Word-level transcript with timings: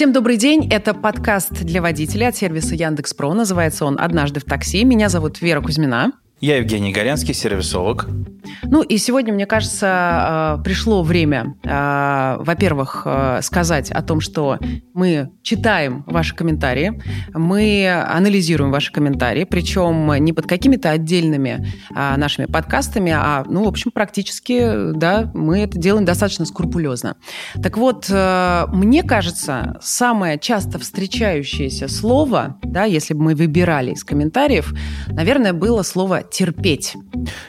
Всем 0.00 0.14
добрый 0.14 0.38
день. 0.38 0.66
Это 0.72 0.94
подкаст 0.94 1.52
для 1.52 1.82
водителей 1.82 2.26
от 2.26 2.34
сервиса 2.34 2.74
Яндекс.Про. 2.74 3.34
Называется 3.34 3.84
он 3.84 4.00
«Однажды 4.00 4.40
в 4.40 4.44
такси». 4.44 4.82
Меня 4.82 5.10
зовут 5.10 5.42
Вера 5.42 5.60
Кузьмина. 5.60 6.12
Я 6.40 6.56
Евгений 6.56 6.90
Горянский, 6.90 7.34
сервисолог. 7.34 8.08
Ну 8.62 8.82
и 8.82 8.96
сегодня, 8.96 9.32
мне 9.32 9.44
кажется, 9.44 10.56
э, 10.58 10.62
пришло 10.64 11.02
время, 11.02 11.54
э, 11.62 12.36
во-первых, 12.40 13.02
э, 13.04 13.40
сказать 13.42 13.90
о 13.90 14.02
том, 14.02 14.20
что 14.20 14.58
мы 14.94 15.30
читаем 15.42 16.02
ваши 16.06 16.34
комментарии, 16.34 17.02
мы 17.34 17.88
анализируем 17.88 18.70
ваши 18.70 18.90
комментарии, 18.90 19.44
причем 19.44 20.14
не 20.24 20.32
под 20.32 20.46
какими-то 20.46 20.90
отдельными 20.90 21.66
нашими 21.90 22.46
подкастами, 22.46 23.12
а, 23.14 23.44
ну, 23.48 23.64
в 23.64 23.68
общем, 23.68 23.90
практически, 23.90 24.92
да, 24.94 25.30
мы 25.34 25.60
это 25.60 25.78
делаем 25.78 26.04
достаточно 26.04 26.44
скрупулезно. 26.44 27.16
Так 27.62 27.76
вот, 27.76 28.08
мне 28.08 29.02
кажется, 29.02 29.78
самое 29.82 30.38
часто 30.38 30.78
встречающееся 30.78 31.88
слово, 31.88 32.58
да, 32.62 32.84
если 32.84 33.14
бы 33.14 33.22
мы 33.22 33.34
выбирали 33.34 33.92
из 33.92 34.04
комментариев, 34.04 34.72
наверное, 35.08 35.52
было 35.52 35.82
слово 35.82 36.22
терпеть. 36.30 36.94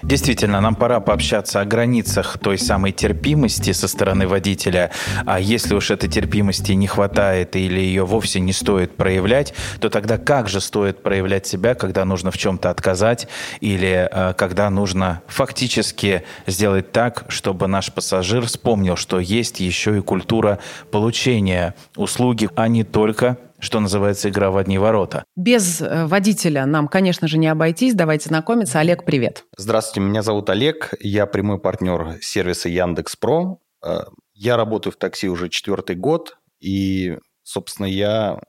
Действительно, 0.04 0.62
нам 0.62 0.76
пора 0.76 1.00
пообщаться 1.00 1.62
о 1.62 1.66
границах 1.66 2.38
той 2.40 2.58
самой 2.58 2.92
терпимости 2.92 3.72
со 3.72 3.88
стороны 3.88 4.28
водителя. 4.28 4.92
А 5.26 5.40
если 5.40 5.76
уж 5.76 5.92
этой 5.92 6.10
терпимости 6.10 6.72
не 6.74 6.88
хватает 6.88 7.56
или 7.56 7.80
ее 7.80 8.06
вовсе 8.06 8.40
не 8.40 8.54
стоит 8.54 8.96
проявлять, 8.96 9.54
то 9.80 9.90
тогда 9.90 10.18
как 10.18 10.50
же 10.50 10.62
стоит 10.62 11.04
проявлять 11.04 11.48
себя, 11.48 11.76
когда 11.76 12.06
нужно 12.06 12.32
в 12.32 12.38
чем-то 12.38 12.70
отказать 12.70 13.28
или 13.60 14.10
э, 14.12 14.34
когда 14.38 14.70
нужно 14.70 15.22
фактически 15.28 16.24
сделать 16.48 16.92
так, 16.92 17.26
чтобы 17.30 17.68
наш 17.68 17.92
пассажир 17.94 18.46
вспомнил, 18.46 18.96
что 18.96 19.20
есть 19.20 19.60
еще 19.60 19.98
и 19.98 20.02
культура 20.02 20.60
получения 20.92 21.76
услуги, 21.96 22.50
а 22.56 22.68
не 22.68 22.84
только 22.84 23.38
что 23.62 23.80
называется, 23.80 24.30
игра 24.30 24.52
в 24.52 24.58
одни 24.58 24.78
ворота. 24.78 25.24
Без 25.36 25.82
э, 25.82 26.06
водителя 26.06 26.66
нам, 26.66 26.88
конечно 26.88 27.28
же, 27.28 27.38
не 27.38 27.48
обойтись. 27.48 27.94
Давайте 27.94 28.28
знакомиться. 28.28 28.80
Олег, 28.80 29.06
привет. 29.06 29.46
Здравствуйте, 29.56 30.08
меня 30.08 30.24
зовут 30.24 30.50
Олег. 30.50 30.94
Я 31.00 31.26
прямой 31.28 31.60
партнер 31.60 32.18
сервиса 32.22 32.68
Яндекс.Про. 32.68 33.60
Э, 33.86 34.02
я 34.34 34.58
работаю 34.58 34.92
в 34.92 34.98
такси 34.98 35.30
уже 35.30 35.50
четвертый 35.50 35.96
год, 35.96 36.38
и, 36.60 37.18
собственно, 37.44 37.86
я 37.86 38.40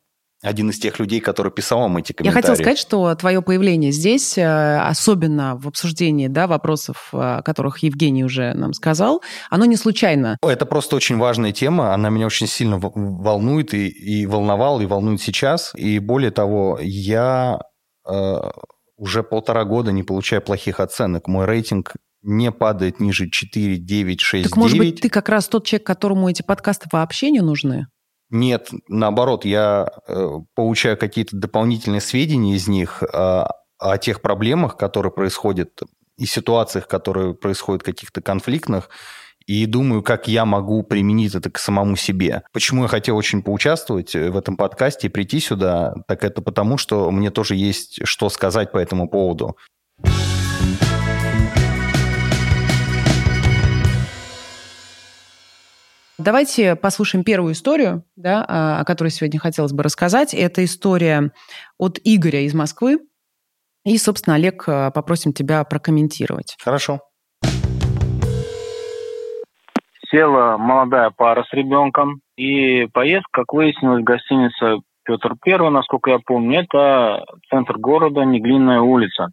один 0.43 0.71
из 0.71 0.79
тех 0.79 0.98
людей, 0.98 1.21
который 1.21 1.53
писал 1.53 1.81
вам 1.81 1.97
эти 1.98 2.12
комментарии. 2.12 2.37
Я 2.37 2.43
хотела 2.43 2.55
сказать, 2.57 2.79
что 2.79 3.15
твое 3.15 3.41
появление 3.43 3.93
здесь, 3.93 4.37
э, 4.37 4.79
особенно 4.79 5.57
в 5.57 5.69
обсуждении 5.69 6.27
да, 6.27 6.48
вопросов, 6.48 7.11
э, 7.12 7.17
о 7.17 7.43
которых 7.43 7.79
Евгений 7.79 8.25
уже 8.25 8.53
нам 8.55 8.73
сказал, 8.73 9.23
оно 9.51 9.65
не 9.65 9.77
случайно. 9.77 10.37
Это 10.43 10.67
просто 10.67 10.97
очень 10.97 11.17
важная 11.17 11.53
тема, 11.53 11.95
она 11.95 12.11
меня 12.11 12.27
очень 12.27 12.48
сильно 12.48 12.79
волнует 12.79 13.73
и, 13.73 13.89
и 13.89 14.27
волновала, 14.27 14.81
и 14.81 14.87
волнует 14.87 15.23
сейчас. 15.23 15.73
И 15.77 16.01
более 16.01 16.33
того, 16.33 16.79
я 16.83 17.61
э, 18.05 18.51
уже 18.97 19.23
полтора 19.23 19.65
года 19.65 19.93
не 19.93 20.03
получаю 20.03 20.43
плохих 20.43 20.81
оценок. 20.81 21.29
Мой 21.29 21.47
рейтинг 21.47 21.95
не 22.23 22.51
падает 22.51 22.98
ниже 22.98 23.31
4, 23.31 23.77
9, 23.77 24.20
6, 24.20 24.45
так, 24.45 24.53
9. 24.53 24.57
может 24.57 24.79
быть, 24.79 25.01
ты 25.01 25.09
как 25.09 25.29
раз 25.29 25.48
тот 25.48 25.67
человек, 25.67 25.87
которому 25.87 26.29
эти 26.29 26.43
подкасты 26.43 26.89
вообще 26.93 27.31
не 27.31 27.41
нужны? 27.41 27.87
Нет, 28.33 28.70
наоборот, 28.88 29.44
я 29.44 29.86
э, 30.08 30.28
получаю 30.55 30.97
какие-то 30.97 31.36
дополнительные 31.36 32.00
сведения 32.00 32.55
из 32.55 32.67
них 32.67 33.02
о, 33.02 33.51
о 33.79 33.98
тех 33.98 34.23
проблемах, 34.23 34.79
которые 34.79 35.12
происходят, 35.12 35.83
и 36.17 36.24
ситуациях, 36.24 36.89
которые 36.89 37.34
происходят 37.34 37.83
каких-то 37.83 38.23
конфликтных, 38.23 38.89
и 39.46 39.67
думаю, 39.67 40.02
как 40.02 40.29
я 40.29 40.46
могу 40.46 40.83
применить 40.83 41.34
это 41.34 41.51
к 41.51 41.58
самому 41.58 41.95
себе. 41.96 42.42
Почему 42.55 42.84
я 42.84 42.89
хотел 42.89 43.18
очень 43.18 43.42
поучаствовать 43.42 44.14
в 44.14 44.36
этом 44.36 44.57
подкасте 44.57 45.08
и 45.08 45.11
прийти 45.11 45.39
сюда, 45.39 45.95
так 46.08 46.24
это 46.24 46.40
потому, 46.40 46.78
что 46.78 47.11
мне 47.11 47.30
тоже 47.30 47.55
есть 47.55 48.01
что 48.05 48.30
сказать 48.30 48.73
по 48.73 48.78
этому 48.78 49.11
поводу. 49.11 49.58
Давайте 56.24 56.77
послушаем 56.77 57.24
первую 57.24 57.52
историю, 57.52 58.05
да, 58.14 58.44
а, 58.46 58.80
о 58.80 58.84
которой 58.84 59.08
сегодня 59.08 59.40
хотелось 59.40 59.72
бы 59.72 59.83
рассказать. 59.83 60.34
Это 60.34 60.64
история 60.64 61.33
от 61.78 61.98
Игоря 62.05 62.42
из 62.42 62.55
Москвы. 62.55 63.00
И, 63.84 63.98
собственно, 63.98 64.36
Олег, 64.36 64.64
а, 64.68 64.92
попросим 64.92 65.33
тебя 65.33 65.64
прокомментировать. 65.64 66.56
Хорошо. 66.62 67.00
Села 70.10 70.58
молодая 70.58 71.10
пара 71.10 71.42
с 71.42 71.52
ребенком, 71.52 72.20
и 72.36 72.86
поездка, 72.92 73.40
как 73.40 73.52
выяснилось, 73.52 74.04
гостиница 74.04 74.77
Петр 75.04 75.34
Первый, 75.42 75.72
насколько 75.72 76.10
я 76.10 76.18
помню, 76.24 76.60
это 76.60 77.24
центр 77.50 77.78
города, 77.78 78.20
Неглинная 78.22 78.80
улица. 78.80 79.30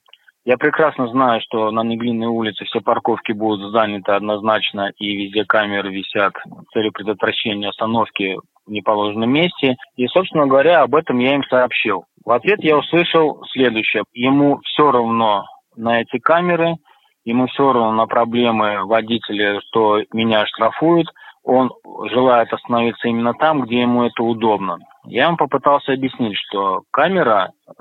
Я 0.50 0.58
прекрасно 0.58 1.08
знаю, 1.10 1.42
что 1.42 1.70
на 1.70 1.84
Неглинной 1.84 2.26
улице 2.26 2.66
все 2.66 2.82
парковки 2.82 3.34
будут 3.34 3.72
заняты 3.72 4.14
однозначно 4.14 4.92
и 4.98 5.16
везде 5.16 5.46
камеры 5.46 5.92
висят 5.92 6.34
с 6.38 6.74
целью 6.74 6.92
предотвращения 6.92 7.70
остановки 7.70 8.36
в 8.66 8.72
неположенном 8.72 9.30
месте. 9.30 9.76
И, 9.96 10.08
собственно 10.08 10.48
говоря, 10.48 10.82
об 10.82 10.96
этом 10.96 11.20
я 11.20 11.36
им 11.36 11.44
сообщил. 11.44 12.06
В 12.26 12.32
ответ 12.32 12.64
я 12.64 12.80
услышал 12.80 13.44
следующее. 13.52 14.06
Ему 14.12 14.60
все 14.64 14.90
равно 14.90 15.46
на 15.76 16.02
эти 16.02 16.18
камеры, 16.18 16.78
ему 17.26 17.46
все 17.46 17.72
равно 17.72 17.92
на 17.92 18.08
проблемы 18.08 18.88
водителя, 18.88 19.62
что 19.68 20.00
меня 20.14 20.48
штрафуют. 20.48 21.10
Он 21.52 21.72
желает 22.12 22.54
остановиться 22.54 23.08
именно 23.08 23.34
там, 23.34 23.62
где 23.62 23.82
ему 23.82 24.04
это 24.04 24.22
удобно. 24.22 24.78
Я 25.06 25.26
ему 25.26 25.36
попытался 25.36 25.94
объяснить, 25.94 26.38
что 26.38 26.84
камера 26.92 27.50
э, 27.50 27.72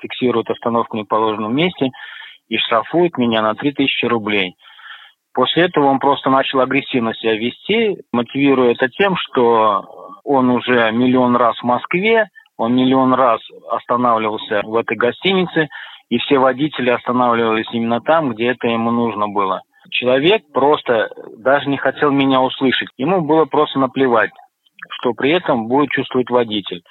фиксирует 0.00 0.50
остановку 0.50 0.98
в 0.98 1.00
неположенном 1.00 1.56
месте 1.56 1.88
и 2.48 2.58
штрафует 2.58 3.16
меня 3.16 3.40
на 3.40 3.54
3000 3.54 4.04
рублей. 4.04 4.54
После 5.32 5.62
этого 5.62 5.86
он 5.86 5.98
просто 5.98 6.28
начал 6.28 6.60
агрессивно 6.60 7.14
себя 7.14 7.36
вести, 7.36 8.02
мотивируя 8.12 8.72
это 8.72 8.90
тем, 8.90 9.16
что 9.16 10.12
он 10.22 10.50
уже 10.50 10.92
миллион 10.92 11.36
раз 11.36 11.56
в 11.58 11.64
Москве, 11.64 12.28
он 12.58 12.76
миллион 12.76 13.14
раз 13.14 13.40
останавливался 13.70 14.60
в 14.62 14.76
этой 14.76 14.98
гостинице, 14.98 15.68
и 16.10 16.18
все 16.18 16.36
водители 16.38 16.90
останавливались 16.90 17.72
именно 17.72 18.02
там, 18.02 18.34
где 18.34 18.48
это 18.48 18.66
ему 18.66 18.90
нужно 18.90 19.26
было. 19.26 19.62
Человек 19.90 20.42
просто 20.52 21.10
даже 21.36 21.68
не 21.68 21.78
хотел 21.78 22.10
меня 22.10 22.40
услышать. 22.40 22.88
Ему 22.96 23.20
было 23.20 23.44
просто 23.44 23.78
наплевать 23.78 24.30
что 24.90 25.12
при 25.12 25.32
этом 25.32 25.68
будет 25.68 25.90
чувствовать 25.90 26.30
водитель. 26.30 26.82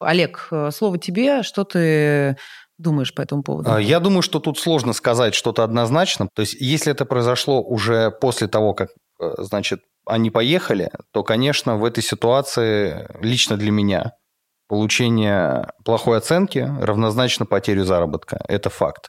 Олег, 0.00 0.48
э, 0.50 0.70
слово 0.70 0.98
тебе. 0.98 1.42
Что 1.42 1.64
ты 1.64 2.36
думаешь 2.78 3.14
по 3.14 3.20
этому 3.22 3.42
поводу? 3.42 3.70
А, 3.72 3.80
я 3.80 4.00
думаю, 4.00 4.22
что 4.22 4.38
тут 4.38 4.58
сложно 4.58 4.92
сказать 4.92 5.34
что-то 5.34 5.64
однозначно. 5.64 6.28
То 6.32 6.40
есть, 6.40 6.54
если 6.60 6.92
это 6.92 7.04
произошло 7.04 7.60
уже 7.62 8.10
после 8.10 8.46
того, 8.46 8.74
как, 8.74 8.90
э, 9.20 9.34
значит, 9.38 9.80
они 10.06 10.30
поехали, 10.30 10.90
то, 11.12 11.24
конечно, 11.24 11.76
в 11.76 11.84
этой 11.84 12.02
ситуации 12.02 13.08
лично 13.20 13.56
для 13.56 13.72
меня 13.72 14.12
получение 14.68 15.72
плохой 15.84 16.18
оценки 16.18 16.58
равнозначно 16.80 17.46
потерю 17.46 17.84
заработка. 17.84 18.40
Это 18.48 18.70
факт. 18.70 19.08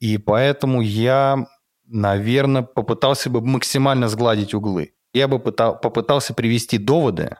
И 0.00 0.18
поэтому 0.18 0.80
я, 0.80 1.46
наверное, 1.88 2.62
попытался 2.62 3.30
бы 3.30 3.40
максимально 3.40 4.08
сгладить 4.08 4.54
углы 4.54 4.92
я 5.12 5.28
бы 5.28 5.38
пытал, 5.38 5.78
попытался 5.78 6.34
привести 6.34 6.78
доводы, 6.78 7.36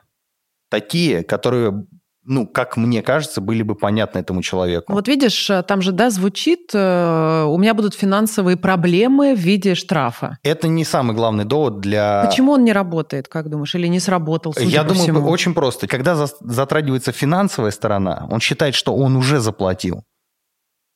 такие, 0.69 1.23
которые 1.23 1.85
ну, 2.25 2.45
как 2.45 2.77
мне 2.77 3.01
кажется, 3.01 3.41
были 3.41 3.63
бы 3.63 3.73
понятны 3.73 4.19
этому 4.19 4.43
человеку. 4.43 4.93
Вот 4.93 5.07
видишь, 5.07 5.49
э, 5.49 5.63
там 5.63 5.81
же, 5.81 5.91
да, 5.91 6.11
звучит, 6.11 6.69
э, 6.75 7.43
у 7.47 7.57
меня 7.57 7.73
будут 7.73 7.95
финансовые 7.95 8.55
проблемы 8.55 9.33
в 9.33 9.39
виде 9.39 9.73
штрафа. 9.73 10.37
Это 10.43 10.67
не 10.67 10.85
самый 10.85 11.15
главный 11.15 11.45
довод 11.45 11.79
для... 11.79 12.23
Почему 12.23 12.51
он 12.51 12.63
не 12.65 12.73
работает, 12.73 13.27
как 13.29 13.49
думаешь, 13.49 13.73
или 13.73 13.87
не 13.87 13.99
сработал, 13.99 14.53
Я 14.59 14.83
думаю, 14.83 15.01
всему? 15.01 15.27
очень 15.27 15.55
просто. 15.55 15.87
Когда 15.87 16.27
затрагивается 16.41 17.11
финансовая 17.13 17.71
сторона, 17.71 18.27
он 18.29 18.41
считает, 18.41 18.75
что 18.75 18.95
он 18.95 19.15
уже 19.15 19.39
заплатил. 19.39 20.03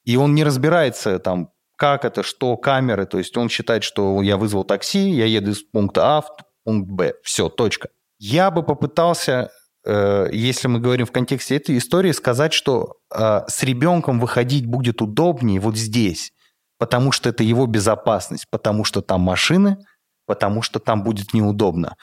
И 0.03 0.17
он 0.17 0.35
не 0.35 0.43
разбирается 0.43 1.17
там, 1.17 1.49
как 1.75 2.05
это, 2.05 2.23
что, 2.23 2.55
камеры. 2.57 3.05
То 3.05 3.17
есть 3.17 3.35
он 3.37 3.49
считает, 3.49 3.83
что 3.83 4.21
я 4.21 4.37
вызвал 4.37 4.63
такси, 4.63 5.09
я 5.09 5.25
еду 5.25 5.51
из 5.51 5.63
пункта 5.63 6.17
А 6.17 6.21
в 6.21 6.27
пункт 6.63 6.89
Б. 6.89 7.13
Все, 7.23 7.49
точка. 7.49 7.89
Я 8.19 8.51
бы 8.51 8.63
попытался, 8.63 9.51
э, 9.85 10.29
если 10.31 10.67
мы 10.67 10.79
говорим 10.79 11.05
в 11.05 11.11
контексте 11.11 11.57
этой 11.57 11.77
истории, 11.77 12.11
сказать, 12.11 12.53
что 12.53 12.93
э, 13.13 13.41
с 13.47 13.63
ребенком 13.63 14.19
выходить 14.19 14.65
будет 14.65 15.01
удобнее 15.01 15.59
вот 15.59 15.77
здесь, 15.77 16.31
потому 16.77 17.11
что 17.11 17.29
это 17.29 17.43
его 17.43 17.65
безопасность, 17.65 18.45
потому 18.49 18.85
что 18.85 19.01
там 19.01 19.21
машины, 19.21 19.77
потому 20.25 20.61
что 20.61 20.79
там 20.79 21.03
будет 21.03 21.33
неудобно. 21.33 21.95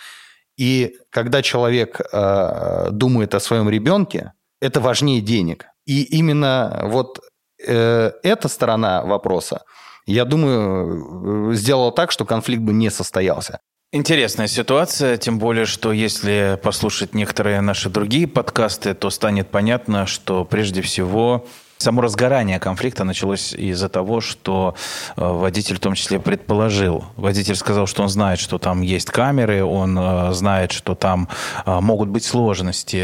И 0.56 0.96
когда 1.10 1.42
человек 1.42 2.00
э, 2.00 2.88
думает 2.90 3.34
о 3.34 3.40
своем 3.40 3.70
ребенке, 3.70 4.32
это 4.60 4.80
важнее 4.80 5.22
денег. 5.22 5.66
И 5.86 6.02
именно 6.02 6.82
вот 6.84 7.20
эта 7.66 8.48
сторона 8.48 9.02
вопроса, 9.02 9.62
я 10.06 10.24
думаю, 10.24 11.54
сделала 11.54 11.92
так, 11.92 12.10
что 12.10 12.24
конфликт 12.24 12.62
бы 12.62 12.72
не 12.72 12.90
состоялся. 12.90 13.60
Интересная 13.92 14.46
ситуация, 14.46 15.16
тем 15.16 15.40
более, 15.40 15.66
что 15.66 15.92
если 15.92 16.58
послушать 16.62 17.12
некоторые 17.12 17.60
наши 17.60 17.90
другие 17.90 18.28
подкасты, 18.28 18.94
то 18.94 19.10
станет 19.10 19.50
понятно, 19.50 20.06
что 20.06 20.44
прежде 20.44 20.80
всего 20.80 21.44
Само 21.80 22.02
разгорание 22.02 22.58
конфликта 22.58 23.04
началось 23.04 23.54
из-за 23.54 23.88
того, 23.88 24.20
что 24.20 24.74
э, 25.16 25.26
водитель 25.26 25.76
в 25.76 25.80
том 25.80 25.94
числе 25.94 26.20
предположил. 26.20 27.06
Водитель 27.16 27.56
сказал, 27.56 27.86
что 27.86 28.02
он 28.02 28.10
знает, 28.10 28.38
что 28.38 28.58
там 28.58 28.82
есть 28.82 29.10
камеры, 29.10 29.64
он 29.64 29.98
э, 29.98 30.34
знает, 30.34 30.72
что 30.72 30.94
там 30.94 31.26
э, 31.64 31.80
могут 31.80 32.10
быть 32.10 32.22
сложности 32.22 32.98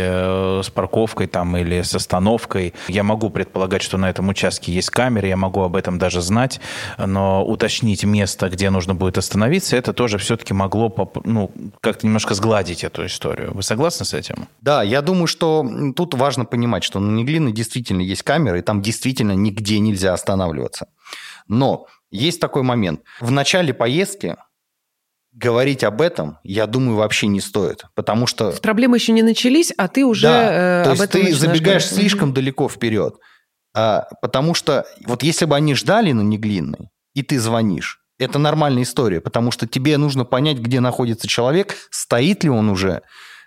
с 0.63 0.69
парковкой 0.69 1.27
там 1.27 1.57
или 1.57 1.81
с 1.81 1.95
остановкой. 1.95 2.75
Я 2.89 3.03
могу 3.03 3.31
предполагать, 3.31 3.81
что 3.81 3.97
на 3.97 4.11
этом 4.11 4.29
участке 4.29 4.73
есть 4.73 4.91
камеры, 4.91 5.29
я 5.29 5.39
могу 5.39 5.63
об 5.63 5.75
этом 5.75 5.99
даже 5.99 6.21
знать, 6.21 6.61
но 6.99 7.47
уточнить 7.47 8.05
место, 8.05 8.51
где 8.51 8.69
нужно 8.69 8.95
будет 8.95 9.17
остановиться, 9.17 9.75
это 9.79 9.95
тоже 9.95 10.19
все-таки 10.19 10.53
могло 10.53 10.95
ну, 11.25 11.51
как-то 11.81 12.07
немножко 12.07 12.35
сгладить 12.35 12.85
эту 12.85 13.07
историю. 13.07 13.55
Вы 13.55 13.63
согласны 13.63 14.05
с 14.05 14.13
этим? 14.13 14.49
Да, 14.61 14.83
я 14.83 15.01
думаю, 15.01 15.29
что 15.29 15.67
тут 15.97 16.13
важно 16.13 16.45
понимать, 16.45 16.85
что 16.85 17.01
на 17.01 17.11
Неглиной 17.17 17.53
действительно 17.53 18.03
есть 18.03 18.23
камеры, 18.23 18.66
там 18.67 18.83
действительно 18.83 19.33
нигде 19.33 19.79
нельзя 19.79 20.13
останавливаться. 20.13 20.89
Но 21.49 21.87
есть 22.11 22.41
такой 22.41 22.63
момент. 22.63 23.01
В 23.21 23.31
начале 23.31 23.73
поездки 23.73 24.37
говорить 25.33 25.85
об 25.85 26.01
этом, 26.01 26.39
я 26.45 26.67
думаю, 26.67 26.97
вообще 26.97 27.27
не 27.27 27.41
стоит, 27.41 27.85
потому 27.95 28.27
что... 28.27 28.53
Проблемы 28.53 28.97
еще 28.97 29.13
не 29.13 29.23
начались, 29.23 29.73
а 29.77 29.89
ты 29.89 30.05
уже 30.05 30.23
да, 30.23 30.81
э, 30.81 30.85
то 30.85 30.91
есть 30.91 31.03
об 31.03 31.11
ты 31.11 31.35
забегаешь 31.35 31.85
говорить. 31.85 31.99
слишком 31.99 32.33
далеко 32.33 32.69
вперед. 32.69 33.17
А, 33.75 34.09
потому 34.23 34.55
что 34.55 34.87
вот 35.05 35.23
если 35.23 35.45
бы 35.45 35.55
они 35.55 35.75
ждали 35.75 36.13
на 36.13 36.23
Неглинной, 36.23 36.89
и 37.15 37.23
ты 37.23 37.39
звонишь, 37.39 38.01
это 38.19 38.39
нормальная 38.39 38.83
история, 38.83 39.21
потому 39.21 39.51
что 39.51 39.67
тебе 39.67 39.99
нужно 39.99 40.25
понять, 40.25 40.59
где 40.59 40.81
находится 40.81 41.29
человек, 41.29 41.77
стоит 41.91 42.45
ли 42.45 42.51
он 42.51 42.71
уже, 42.71 43.03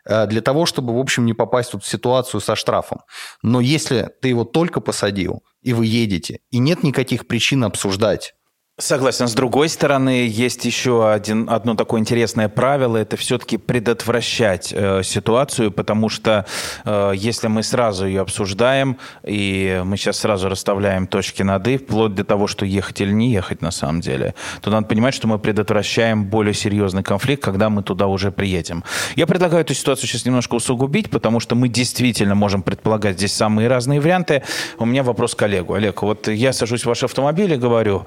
для 0.06 0.42
того, 0.42 0.66
чтобы, 0.66 0.96
в 0.96 1.00
общем, 1.00 1.26
не 1.26 1.34
попасть 1.34 1.72
тут 1.72 1.84
в 1.84 1.88
ситуацию 1.88 2.42
со 2.42 2.56
штрафом. 2.56 3.02
Но 3.44 3.60
если 3.62 4.10
ты 4.22 4.30
его 4.30 4.44
только 4.44 4.82
посадил, 4.82 5.44
и 5.62 5.74
вы 5.74 5.86
едете, 5.86 6.40
и 6.52 6.60
нет 6.60 6.84
никаких 6.84 7.28
причин 7.28 7.64
обсуждать, 7.64 8.34
Согласен. 8.80 9.28
С 9.28 9.34
другой 9.34 9.68
стороны, 9.68 10.26
есть 10.26 10.64
еще 10.64 11.12
один, 11.12 11.50
одно 11.50 11.76
такое 11.76 12.00
интересное 12.00 12.48
правило, 12.48 12.96
это 12.96 13.18
все-таки 13.18 13.58
предотвращать 13.58 14.72
э, 14.74 15.02
ситуацию, 15.04 15.70
потому 15.70 16.08
что 16.08 16.46
э, 16.86 17.12
если 17.14 17.48
мы 17.48 17.64
сразу 17.64 18.08
ее 18.08 18.22
обсуждаем, 18.22 18.98
и 19.26 19.82
мы 19.84 19.98
сейчас 19.98 20.20
сразу 20.20 20.48
расставляем 20.48 21.08
точки 21.08 21.44
над 21.44 21.68
«и», 21.68 21.78
вплоть 21.78 22.16
до 22.16 22.24
того, 22.24 22.48
что 22.48 22.66
ехать 22.66 23.02
или 23.02 23.12
не 23.12 23.34
ехать 23.34 23.62
на 23.62 23.72
самом 23.72 24.00
деле, 24.00 24.34
то 24.62 24.72
надо 24.72 24.88
понимать, 24.88 25.14
что 25.14 25.28
мы 25.28 25.40
предотвращаем 25.40 26.24
более 26.24 26.54
серьезный 26.54 27.04
конфликт, 27.04 27.44
когда 27.44 27.70
мы 27.70 27.84
туда 27.84 28.08
уже 28.08 28.32
приедем. 28.32 28.86
Я 29.18 29.28
предлагаю 29.28 29.66
эту 29.66 29.74
ситуацию 29.74 30.08
сейчас 30.08 30.26
немножко 30.26 30.56
усугубить, 30.56 31.10
потому 31.10 31.42
что 31.42 31.54
мы 31.56 31.68
действительно 31.68 32.34
можем 32.34 32.64
предполагать 32.64 33.18
здесь 33.18 33.34
самые 33.34 33.68
разные 33.68 34.00
варианты. 34.00 34.42
У 34.78 34.86
меня 34.86 35.04
вопрос 35.04 35.36
к 35.36 35.42
Олегу. 35.42 35.74
Олег, 35.74 36.02
вот 36.02 36.30
я 36.30 36.54
сажусь 36.54 36.84
в 36.84 36.86
ваш 36.86 37.04
автомобиль 37.04 37.52
и 37.52 37.58
говорю 37.58 38.06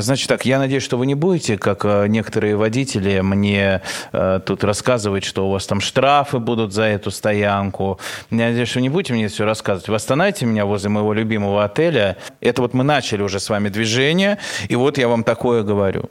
Значит 0.00 0.28
так, 0.28 0.44
я 0.44 0.58
надеюсь, 0.58 0.82
что 0.82 0.96
вы 0.96 1.06
не 1.06 1.14
будете, 1.14 1.58
как 1.58 1.84
э, 1.84 2.06
некоторые 2.08 2.56
водители, 2.56 3.20
мне 3.20 3.82
э, 4.12 4.40
тут 4.44 4.64
рассказывать, 4.64 5.24
что 5.24 5.48
у 5.48 5.52
вас 5.52 5.66
там 5.66 5.80
штрафы 5.80 6.38
будут 6.38 6.72
за 6.72 6.84
эту 6.84 7.10
стоянку. 7.10 7.98
Я 8.30 8.48
надеюсь, 8.48 8.68
что 8.68 8.78
вы 8.78 8.82
не 8.82 8.88
будете 8.88 9.12
мне 9.12 9.28
все 9.28 9.44
рассказывать. 9.44 9.88
Вы 9.88 9.94
остановите 9.94 10.46
меня 10.46 10.66
возле 10.66 10.90
моего 10.90 11.12
любимого 11.12 11.64
отеля. 11.64 12.16
Это 12.40 12.62
вот 12.62 12.74
мы 12.74 12.84
начали 12.84 13.22
уже 13.22 13.40
с 13.40 13.48
вами 13.48 13.68
движение, 13.68 14.38
и 14.68 14.76
вот 14.76 14.98
я 14.98 15.08
вам 15.08 15.24
такое 15.24 15.62
говорю. 15.62 16.10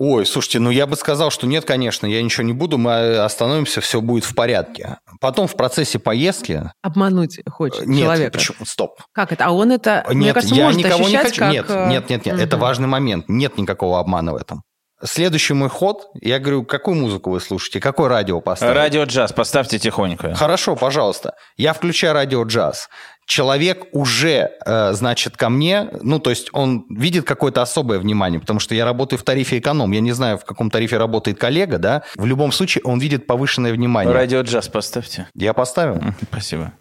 Ой, 0.00 0.24
слушайте, 0.26 0.60
ну 0.60 0.70
я 0.70 0.86
бы 0.86 0.94
сказал, 0.94 1.32
что 1.32 1.48
нет, 1.48 1.64
конечно, 1.64 2.06
я 2.06 2.22
ничего 2.22 2.44
не 2.44 2.52
буду, 2.52 2.78
мы 2.78 3.18
остановимся, 3.18 3.80
все 3.80 4.00
будет 4.00 4.22
в 4.22 4.32
порядке. 4.32 4.98
Потом 5.20 5.48
в 5.48 5.56
процессе 5.56 5.98
поездки... 5.98 6.70
Обмануть 6.82 7.40
хочет 7.50 7.84
нет, 7.84 8.02
человека. 8.04 8.38
Почему? 8.38 8.64
Стоп. 8.64 9.00
Как 9.10 9.32
это? 9.32 9.46
А 9.46 9.50
он 9.50 9.72
это, 9.72 10.04
нет, 10.06 10.14
мне 10.14 10.32
кажется, 10.32 10.54
я 10.54 10.66
может 10.66 10.84
никого 10.84 11.08
не 11.08 11.16
хочу. 11.16 11.40
как... 11.40 11.50
Нет, 11.50 11.66
э, 11.68 11.88
нет, 11.88 12.10
нет, 12.10 12.26
нет, 12.26 12.36
угу. 12.36 12.44
это 12.44 12.56
важный 12.58 12.86
момент. 12.86 13.24
Нет 13.26 13.58
никакого 13.58 13.98
обмана 13.98 14.34
в 14.34 14.36
этом. 14.36 14.62
Следующий 15.02 15.54
мой 15.54 15.68
ход, 15.68 16.06
я 16.14 16.38
говорю, 16.38 16.64
какую 16.64 16.96
музыку 16.96 17.30
вы 17.30 17.40
слушаете, 17.40 17.80
какое 17.80 18.08
радио 18.08 18.40
поставить? 18.40 18.76
Радио 18.76 19.02
джаз, 19.02 19.32
поставьте 19.32 19.80
тихонько. 19.80 20.32
Хорошо, 20.36 20.76
пожалуйста. 20.76 21.34
Я 21.56 21.72
включаю 21.72 22.14
радио 22.14 22.44
джаз 22.44 22.88
человек 23.28 23.88
уже, 23.92 24.52
э, 24.64 24.92
значит, 24.94 25.36
ко 25.36 25.50
мне, 25.50 25.90
ну, 26.00 26.18
то 26.18 26.30
есть 26.30 26.48
он 26.52 26.86
видит 26.88 27.24
какое-то 27.24 27.60
особое 27.60 27.98
внимание, 27.98 28.40
потому 28.40 28.58
что 28.58 28.74
я 28.74 28.86
работаю 28.86 29.20
в 29.20 29.22
тарифе 29.22 29.58
эконом, 29.58 29.92
я 29.92 30.00
не 30.00 30.12
знаю, 30.12 30.38
в 30.38 30.46
каком 30.46 30.70
тарифе 30.70 30.96
работает 30.96 31.38
коллега, 31.38 31.78
да, 31.78 32.02
в 32.16 32.24
любом 32.24 32.52
случае 32.52 32.82
он 32.84 32.98
видит 32.98 33.26
повышенное 33.26 33.72
внимание. 33.72 34.12
Радио 34.12 34.40
джаз 34.40 34.68
поставьте. 34.68 35.28
Я 35.34 35.52
поставил. 35.52 36.00
Спасибо. 36.22 36.72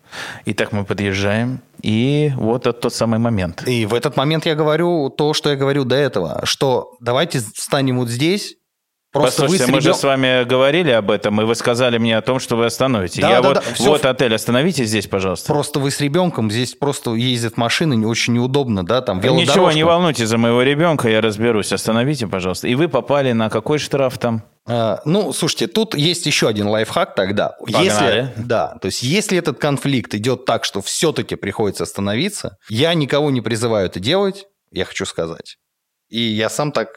Итак, 0.46 0.72
мы 0.72 0.86
подъезжаем, 0.86 1.62
и 1.82 2.32
вот 2.38 2.66
это 2.66 2.80
тот 2.80 2.94
самый 2.94 3.20
момент. 3.20 3.68
И 3.68 3.86
в 3.86 3.94
этот 3.94 4.16
момент 4.16 4.46
я 4.46 4.56
говорю 4.56 5.10
то, 5.10 5.34
что 5.34 5.50
я 5.50 5.58
говорю 5.58 5.84
до 5.84 5.96
этого, 5.96 6.42
что 6.46 6.96
давайте 7.02 7.40
встанем 7.40 8.00
вот 8.00 8.08
здесь, 8.08 8.56
Просто 9.14 9.44
Послушайте, 9.44 9.72
мы 9.72 9.80
ребен... 9.80 9.94
же 9.94 9.98
с 9.98 10.04
вами 10.04 10.44
говорили 10.44 10.92
об 10.92 11.10
этом, 11.10 11.42
и 11.42 11.46
вы 11.46 11.56
сказали 11.56 11.98
мне 11.98 12.18
о 12.18 12.22
том, 12.22 12.40
что 12.40 12.58
вы 12.58 12.66
остановите. 12.66 13.22
Да, 13.22 13.30
Я 13.30 13.42
да, 13.42 13.48
вот, 13.48 13.54
да. 13.56 13.74
Все... 13.74 13.86
вот 13.86 14.06
отель, 14.06 14.36
остановите 14.36 14.84
здесь, 14.84 15.08
пожалуйста. 15.08 15.48
Просто 15.48 15.80
вы 15.80 15.92
с 15.92 16.02
ребенком, 16.02 16.52
здесь 16.52 16.76
просто 16.76 17.14
ездят 17.16 17.56
машины, 17.56 17.96
не 17.96 18.06
очень 18.06 18.34
неудобно, 18.34 18.86
да, 18.86 19.02
там 19.02 19.20
Ничего, 19.20 19.72
не 19.72 19.84
волнуйтесь 19.84 20.28
за 20.28 20.38
моего 20.38 20.62
ребенка, 20.62 21.08
я 21.08 21.22
разберусь. 21.22 21.72
Остановите, 21.72 22.28
пожалуйста. 22.28 22.68
И 22.68 22.76
вы 22.76 22.90
попали 22.90 23.32
на 23.32 23.50
какой 23.50 23.80
штраф 23.80 24.18
там? 24.18 24.44
А, 24.68 25.02
ну, 25.06 25.32
слушайте, 25.32 25.68
тут 25.68 25.96
есть 25.96 26.26
еще 26.26 26.50
один 26.50 26.68
лайфхак 26.68 27.16
тогда. 27.16 27.56
Погнали. 27.60 27.86
Если, 27.86 28.34
да, 28.36 28.78
то 28.82 28.88
есть 28.88 29.04
если 29.04 29.38
этот 29.38 29.58
конфликт 29.58 30.14
идет 30.16 30.44
так, 30.44 30.66
что 30.66 30.82
все-таки 30.82 31.36
приходится 31.36 31.86
остановиться, 31.86 32.58
я 32.68 32.94
никого 32.94 33.32
не 33.32 33.40
призываю 33.40 33.86
это 33.86 34.02
делать, 34.02 34.48
я 34.70 34.84
хочу 34.84 35.06
сказать. 35.06 35.56
И 36.10 36.20
я 36.20 36.50
сам 36.50 36.74
так 36.74 36.90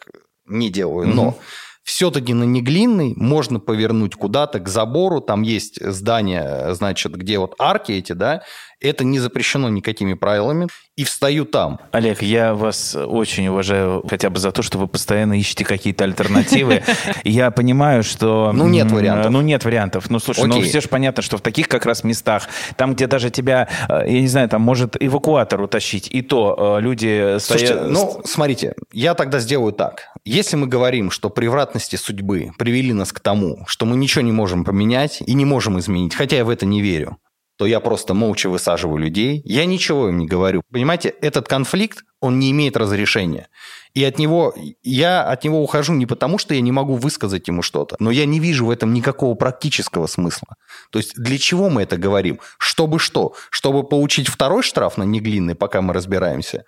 не 0.44 0.70
делаю, 0.70 1.06
но... 1.06 1.38
Все-таки 1.82 2.34
на 2.34 2.44
Неглинной 2.44 3.14
можно 3.16 3.58
повернуть 3.58 4.14
куда-то 4.14 4.60
к 4.60 4.68
забору, 4.68 5.20
там 5.20 5.42
есть 5.42 5.84
здание, 5.84 6.75
значит, 6.75 7.12
где 7.16 7.38
вот 7.38 7.54
арки 7.58 7.92
эти, 7.92 8.12
да, 8.12 8.42
это 8.80 9.04
не 9.04 9.18
запрещено 9.18 9.68
никакими 9.68 10.14
правилами, 10.14 10.68
и 10.96 11.04
встаю 11.04 11.46
там. 11.46 11.80
Олег, 11.92 12.20
я 12.20 12.52
вас 12.54 12.94
очень 12.94 13.49
уважаю 13.49 14.04
хотя 14.08 14.28
бы 14.28 14.38
за 14.38 14.52
то, 14.52 14.62
что 14.62 14.76
вы 14.78 14.87
постоянно 14.87 15.38
ищете 15.38 15.64
какие-то 15.64 16.04
альтернативы. 16.04 16.82
Я 17.25 17.50
понимаю, 17.50 18.02
что... 18.02 18.50
Ну, 18.52 18.68
нет 18.68 18.90
вариантов. 18.90 19.32
Ну, 19.32 19.40
нет 19.40 19.64
вариантов. 19.64 20.10
Ну, 20.10 20.18
слушай, 20.18 20.46
ну, 20.46 20.60
все 20.60 20.82
же 20.82 20.88
понятно, 20.88 21.22
что 21.22 21.38
в 21.38 21.40
таких 21.40 21.68
как 21.68 21.87
раз 21.87 22.04
местах, 22.04 22.49
там, 22.76 22.94
где 22.94 23.06
даже 23.06 23.30
тебя, 23.30 23.68
э, 23.88 24.02
я 24.06 24.20
не 24.20 24.28
знаю, 24.28 24.49
там 24.50 24.60
может 24.60 24.96
эвакуатор 25.00 25.62
утащить, 25.62 26.08
и 26.10 26.20
то 26.20 26.76
э, 26.78 26.82
люди... 26.82 27.38
Слушайте, 27.38 27.80
ну, 27.80 28.20
смотрите, 28.26 28.75
я 28.92 29.14
тогда 29.14 29.38
сделаю 29.38 29.72
так. 29.72 30.08
Если 30.25 30.56
мы 30.56 30.66
говорим, 30.66 31.10
что 31.10 31.30
превратности 31.70 31.96
судьбы 31.96 32.50
привели 32.58 32.92
нас 32.92 33.12
к 33.12 33.20
тому, 33.20 33.64
что 33.66 33.86
мы 33.86 33.96
ничего 33.96 34.22
не 34.22 34.32
можем 34.32 34.64
поменять 34.64 35.22
и 35.24 35.34
не 35.34 35.44
можем 35.44 35.78
изменить, 35.78 36.14
хотя 36.14 36.36
я 36.36 36.44
в 36.44 36.50
это 36.50 36.66
не 36.66 36.82
верю, 36.82 37.18
то 37.56 37.66
я 37.66 37.78
просто 37.78 38.14
молча 38.14 38.48
высаживаю 38.48 38.98
людей, 38.98 39.40
я 39.44 39.66
ничего 39.66 40.08
им 40.08 40.18
не 40.18 40.26
говорю. 40.26 40.62
Понимаете, 40.72 41.14
этот 41.20 41.46
конфликт, 41.46 42.04
он 42.20 42.38
не 42.38 42.50
имеет 42.50 42.76
разрешения. 42.76 43.48
И 43.94 44.04
от 44.04 44.18
него, 44.18 44.54
я 44.82 45.22
от 45.22 45.44
него 45.44 45.62
ухожу 45.62 45.94
не 45.94 46.06
потому, 46.06 46.38
что 46.38 46.54
я 46.54 46.60
не 46.60 46.72
могу 46.72 46.96
высказать 46.96 47.48
ему 47.48 47.62
что-то, 47.62 47.96
но 48.00 48.10
я 48.10 48.26
не 48.26 48.40
вижу 48.40 48.66
в 48.66 48.70
этом 48.70 48.92
никакого 48.92 49.34
практического 49.34 50.08
смысла. 50.08 50.48
То 50.90 50.98
есть 50.98 51.14
для 51.16 51.38
чего 51.38 51.70
мы 51.70 51.82
это 51.82 51.96
говорим? 51.96 52.40
Чтобы 52.58 52.98
что? 52.98 53.34
Чтобы 53.50 53.84
получить 53.84 54.28
второй 54.28 54.62
штраф 54.62 54.98
на 54.98 55.04
неглинный, 55.04 55.54
пока 55.54 55.82
мы 55.82 55.94
разбираемся? 55.94 56.64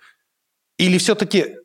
Или 0.77 0.97
все-таки 0.97 1.55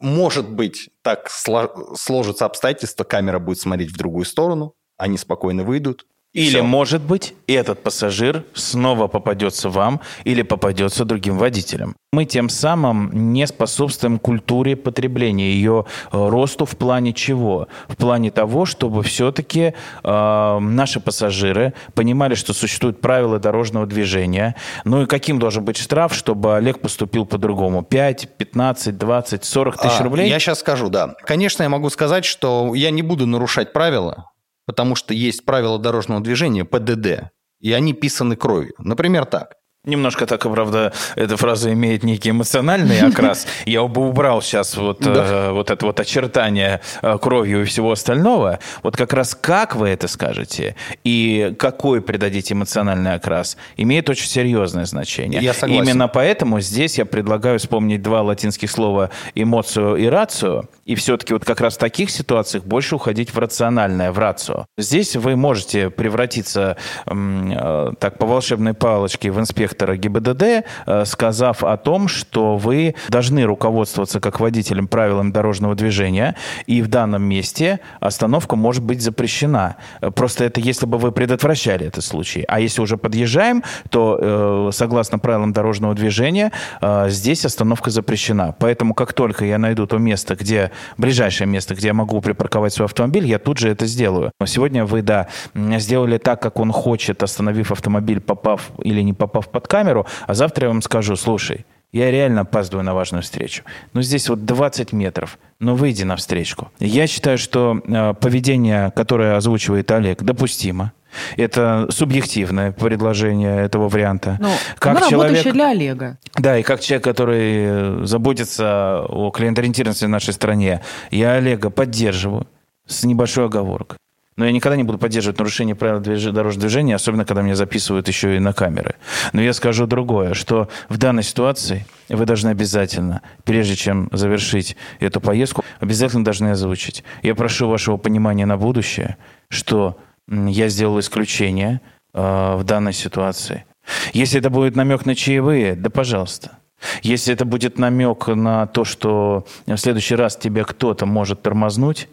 может 0.00 0.48
быть 0.50 0.90
так 1.02 1.30
сложится 1.30 2.44
обстоятельства, 2.46 3.04
камера 3.04 3.38
будет 3.38 3.60
смотреть 3.60 3.92
в 3.92 3.96
другую 3.96 4.24
сторону, 4.24 4.74
они 4.96 5.18
спокойно 5.18 5.64
выйдут, 5.64 6.06
или, 6.36 6.48
Все. 6.48 6.62
может 6.62 7.00
быть, 7.00 7.34
этот 7.46 7.82
пассажир 7.82 8.44
снова 8.52 9.06
попадется 9.06 9.70
вам 9.70 10.02
или 10.24 10.42
попадется 10.42 11.06
другим 11.06 11.38
водителям. 11.38 11.96
Мы 12.12 12.26
тем 12.26 12.50
самым 12.50 13.32
не 13.32 13.46
способствуем 13.46 14.18
культуре 14.18 14.76
потребления, 14.76 15.52
ее 15.52 15.86
э, 16.12 16.28
росту 16.28 16.66
в 16.66 16.76
плане 16.76 17.14
чего? 17.14 17.68
В 17.88 17.96
плане 17.96 18.30
того, 18.30 18.66
чтобы 18.66 19.02
все-таки 19.02 19.72
э, 20.04 20.58
наши 20.60 21.00
пассажиры 21.00 21.72
понимали, 21.94 22.34
что 22.34 22.52
существуют 22.52 23.00
правила 23.00 23.38
дорожного 23.38 23.86
движения. 23.86 24.56
Ну 24.84 25.02
и 25.02 25.06
каким 25.06 25.38
должен 25.38 25.64
быть 25.64 25.78
штраф, 25.78 26.14
чтобы 26.14 26.54
Олег 26.56 26.80
поступил 26.80 27.24
по-другому? 27.24 27.82
5, 27.82 28.36
15, 28.36 28.98
20, 28.98 29.42
40 29.42 29.76
тысяч 29.78 30.00
а, 30.00 30.04
рублей? 30.04 30.28
Я 30.28 30.38
сейчас 30.38 30.58
скажу, 30.58 30.90
да. 30.90 31.14
Конечно, 31.24 31.62
я 31.62 31.70
могу 31.70 31.88
сказать, 31.88 32.26
что 32.26 32.74
я 32.74 32.90
не 32.90 33.00
буду 33.00 33.26
нарушать 33.26 33.72
правила, 33.72 34.30
потому 34.66 34.94
что 34.94 35.14
есть 35.14 35.44
правила 35.44 35.78
дорожного 35.78 36.20
движения, 36.20 36.64
ПДД, 36.64 37.30
и 37.60 37.72
они 37.72 37.94
писаны 37.94 38.36
кровью. 38.36 38.74
Например, 38.78 39.24
так. 39.24 39.55
Немножко 39.86 40.26
так, 40.26 40.42
правда, 40.42 40.92
эта 41.14 41.36
фраза 41.36 41.72
имеет 41.72 42.02
некий 42.02 42.30
эмоциональный 42.30 43.00
окрас. 43.00 43.46
Я 43.66 43.84
бы 43.84 44.08
убрал 44.08 44.42
сейчас 44.42 44.76
вот, 44.76 44.98
да. 44.98 45.12
э, 45.14 45.50
вот 45.52 45.70
это 45.70 45.86
вот 45.86 46.00
очертание 46.00 46.80
э, 47.02 47.18
кровью 47.22 47.62
и 47.62 47.64
всего 47.64 47.92
остального. 47.92 48.58
Вот 48.82 48.96
как 48.96 49.12
раз 49.12 49.36
как 49.36 49.76
вы 49.76 49.88
это 49.90 50.08
скажете 50.08 50.74
и 51.04 51.54
какой 51.56 52.00
придадите 52.00 52.54
эмоциональный 52.54 53.14
окрас, 53.14 53.56
имеет 53.76 54.10
очень 54.10 54.26
серьезное 54.26 54.86
значение. 54.86 55.40
Я 55.40 55.54
согласен. 55.54 55.84
Именно 55.84 56.08
поэтому 56.08 56.60
здесь 56.60 56.98
я 56.98 57.06
предлагаю 57.06 57.60
вспомнить 57.60 58.02
два 58.02 58.22
латинских 58.22 58.72
слова 58.72 59.10
«эмоцию» 59.36 59.96
и 59.96 60.06
«рацию», 60.06 60.68
и 60.84 60.96
все-таки 60.96 61.32
вот 61.32 61.44
как 61.44 61.60
раз 61.60 61.76
в 61.76 61.78
таких 61.78 62.10
ситуациях 62.10 62.64
больше 62.64 62.96
уходить 62.96 63.32
в 63.32 63.38
рациональное, 63.38 64.10
в 64.10 64.18
рацию. 64.18 64.66
Здесь 64.76 65.14
вы 65.14 65.36
можете 65.36 65.90
превратиться 65.90 66.76
э, 67.06 67.92
так 68.00 68.18
по 68.18 68.26
волшебной 68.26 68.74
палочке 68.74 69.30
в 69.30 69.38
инспектора 69.38 69.75
директора 69.76 69.96
ГИБДД, 69.96 70.64
э, 70.86 71.04
сказав 71.04 71.62
о 71.62 71.76
том, 71.76 72.08
что 72.08 72.56
вы 72.56 72.94
должны 73.08 73.44
руководствоваться 73.44 74.20
как 74.20 74.40
водителем 74.40 74.88
правилами 74.88 75.30
дорожного 75.30 75.74
движения, 75.74 76.34
и 76.66 76.82
в 76.82 76.88
данном 76.88 77.22
месте 77.22 77.80
остановка 78.00 78.56
может 78.56 78.82
быть 78.82 79.02
запрещена. 79.02 79.76
Просто 80.14 80.44
это 80.44 80.60
если 80.60 80.86
бы 80.86 80.98
вы 80.98 81.12
предотвращали 81.12 81.86
этот 81.86 82.04
случай. 82.04 82.44
А 82.48 82.60
если 82.60 82.80
уже 82.80 82.96
подъезжаем, 82.96 83.62
то 83.90 84.18
э, 84.20 84.70
согласно 84.72 85.18
правилам 85.18 85.52
дорожного 85.52 85.94
движения 85.94 86.52
э, 86.80 87.06
здесь 87.08 87.44
остановка 87.44 87.90
запрещена. 87.90 88.54
Поэтому 88.58 88.94
как 88.94 89.12
только 89.12 89.44
я 89.44 89.58
найду 89.58 89.86
то 89.86 89.98
место, 89.98 90.34
где 90.36 90.70
ближайшее 90.96 91.46
место, 91.46 91.74
где 91.74 91.88
я 91.88 91.94
могу 91.94 92.20
припарковать 92.20 92.72
свой 92.72 92.86
автомобиль, 92.86 93.26
я 93.26 93.38
тут 93.38 93.58
же 93.58 93.68
это 93.68 93.86
сделаю. 93.86 94.32
Но 94.40 94.46
сегодня 94.46 94.84
вы, 94.84 95.02
да, 95.02 95.26
сделали 95.54 96.18
так, 96.18 96.40
как 96.40 96.58
он 96.58 96.72
хочет, 96.72 97.22
остановив 97.22 97.72
автомобиль, 97.72 98.20
попав 98.20 98.70
или 98.82 99.02
не 99.02 99.12
попав 99.12 99.48
под 99.48 99.65
камеру, 99.66 100.06
а 100.26 100.34
завтра 100.34 100.64
я 100.64 100.68
вам 100.68 100.82
скажу, 100.82 101.16
слушай, 101.16 101.64
я 101.92 102.10
реально 102.10 102.42
опаздываю 102.42 102.84
на 102.84 102.94
важную 102.94 103.22
встречу. 103.22 103.62
Но 103.92 104.02
здесь 104.02 104.28
вот 104.28 104.44
20 104.44 104.92
метров. 104.92 105.38
Но 105.60 105.74
выйди 105.74 106.02
на 106.02 106.16
встречку. 106.16 106.70
Я 106.78 107.06
считаю, 107.06 107.38
что 107.38 107.80
э, 107.86 108.14
поведение, 108.20 108.92
которое 108.94 109.36
озвучивает 109.36 109.90
Олег, 109.90 110.22
допустимо. 110.22 110.92
Это 111.38 111.86
субъективное 111.90 112.72
предложение 112.72 113.62
этого 113.62 113.88
варианта. 113.88 114.36
Ну, 114.38 114.50
как 114.78 115.08
человек, 115.08 115.50
для 115.50 115.70
Олега. 115.70 116.18
Да, 116.36 116.58
и 116.58 116.62
как 116.62 116.80
человек, 116.80 117.04
который 117.04 118.04
заботится 118.04 119.06
о 119.08 119.30
клиент-ориентированности 119.30 120.04
в 120.04 120.10
нашей 120.10 120.34
стране, 120.34 120.82
я 121.10 121.32
Олега 121.32 121.70
поддерживаю 121.70 122.46
с 122.86 123.04
небольшой 123.04 123.46
оговоркой. 123.46 123.96
Но 124.36 124.44
я 124.44 124.52
никогда 124.52 124.76
не 124.76 124.82
буду 124.82 124.98
поддерживать 124.98 125.38
нарушение 125.38 125.74
правил 125.74 126.00
дорожного 126.00 126.60
движения, 126.60 126.94
особенно 126.94 127.24
когда 127.24 127.40
меня 127.40 127.56
записывают 127.56 128.06
еще 128.08 128.36
и 128.36 128.38
на 128.38 128.52
камеры. 128.52 128.96
Но 129.32 129.40
я 129.40 129.54
скажу 129.54 129.86
другое, 129.86 130.34
что 130.34 130.68
в 130.90 130.98
данной 130.98 131.22
ситуации 131.22 131.86
вы 132.10 132.26
должны 132.26 132.50
обязательно, 132.50 133.22
прежде 133.44 133.76
чем 133.76 134.10
завершить 134.12 134.76
эту 135.00 135.22
поездку, 135.22 135.64
обязательно 135.80 136.22
должны 136.22 136.48
озвучить. 136.48 137.02
Я 137.22 137.34
прошу 137.34 137.68
вашего 137.68 137.96
понимания 137.96 138.44
на 138.44 138.58
будущее, 138.58 139.16
что 139.48 139.96
я 140.28 140.68
сделал 140.68 141.00
исключение 141.00 141.80
э, 142.12 142.56
в 142.56 142.64
данной 142.64 142.92
ситуации. 142.92 143.64
Если 144.12 144.38
это 144.38 144.50
будет 144.50 144.76
намек 144.76 145.06
на 145.06 145.14
чаевые, 145.14 145.76
да 145.76 145.88
пожалуйста. 145.88 146.58
Если 147.02 147.32
это 147.32 147.46
будет 147.46 147.78
намек 147.78 148.26
на 148.26 148.66
то, 148.66 148.84
что 148.84 149.46
в 149.66 149.76
следующий 149.76 150.14
раз 150.14 150.36
тебя 150.36 150.64
кто-то 150.64 151.06
может 151.06 151.40
тормознуть, 151.40 152.08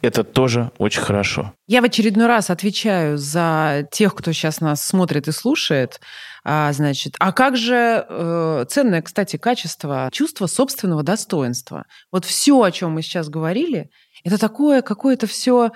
это 0.00 0.24
тоже 0.24 0.70
очень 0.78 1.02
хорошо. 1.02 1.52
Я 1.66 1.80
в 1.80 1.84
очередной 1.84 2.26
раз 2.26 2.50
отвечаю 2.50 3.18
за 3.18 3.86
тех, 3.90 4.14
кто 4.14 4.32
сейчас 4.32 4.60
нас 4.60 4.84
смотрит 4.84 5.28
и 5.28 5.32
слушает. 5.32 6.00
А, 6.44 6.72
значит, 6.72 7.14
а 7.18 7.32
как 7.32 7.56
же 7.56 8.04
э, 8.08 8.64
ценное, 8.68 9.02
кстати, 9.02 9.36
качество, 9.36 10.08
чувство 10.12 10.46
собственного 10.46 11.02
достоинства? 11.02 11.84
Вот 12.10 12.24
все, 12.24 12.60
о 12.60 12.70
чем 12.70 12.92
мы 12.92 13.02
сейчас 13.02 13.28
говорили, 13.28 13.90
это 14.24 14.38
такое 14.38 14.82
какое-то 14.82 15.26
все 15.26 15.70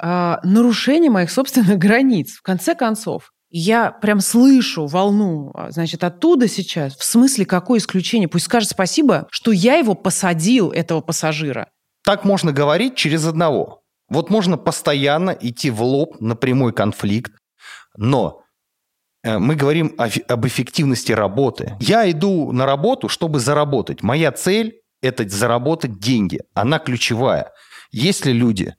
э, 0.00 0.36
нарушение 0.42 1.10
моих 1.10 1.30
собственных 1.30 1.78
границ. 1.78 2.36
В 2.36 2.42
конце 2.42 2.74
концов, 2.74 3.30
я 3.56 3.92
прям 3.92 4.18
слышу 4.18 4.86
волну, 4.86 5.52
а, 5.54 5.70
значит, 5.70 6.02
оттуда 6.02 6.48
сейчас, 6.48 6.96
в 6.96 7.04
смысле, 7.04 7.46
какое 7.46 7.78
исключение? 7.78 8.26
Пусть 8.26 8.46
скажет 8.46 8.70
спасибо, 8.70 9.28
что 9.30 9.52
я 9.52 9.76
его 9.76 9.94
посадил, 9.94 10.72
этого 10.72 11.00
пассажира. 11.00 11.68
Так 12.04 12.24
можно 12.24 12.52
говорить 12.52 12.96
через 12.96 13.26
одного. 13.26 13.82
Вот 14.08 14.30
можно 14.30 14.58
постоянно 14.58 15.30
идти 15.30 15.70
в 15.70 15.82
лоб 15.82 16.20
на 16.20 16.36
прямой 16.36 16.72
конфликт, 16.72 17.32
но 17.96 18.42
э, 19.22 19.38
мы 19.38 19.56
говорим 19.56 19.94
о, 19.96 20.08
об 20.28 20.46
эффективности 20.46 21.12
работы. 21.12 21.76
Я 21.80 22.08
иду 22.10 22.52
на 22.52 22.66
работу, 22.66 23.08
чтобы 23.08 23.40
заработать. 23.40 24.02
Моя 24.02 24.30
цель– 24.32 24.80
это 25.02 25.26
заработать 25.26 25.98
деньги. 25.98 26.40
Она 26.52 26.78
ключевая. 26.78 27.52
Если 27.90 28.32
люди 28.32 28.74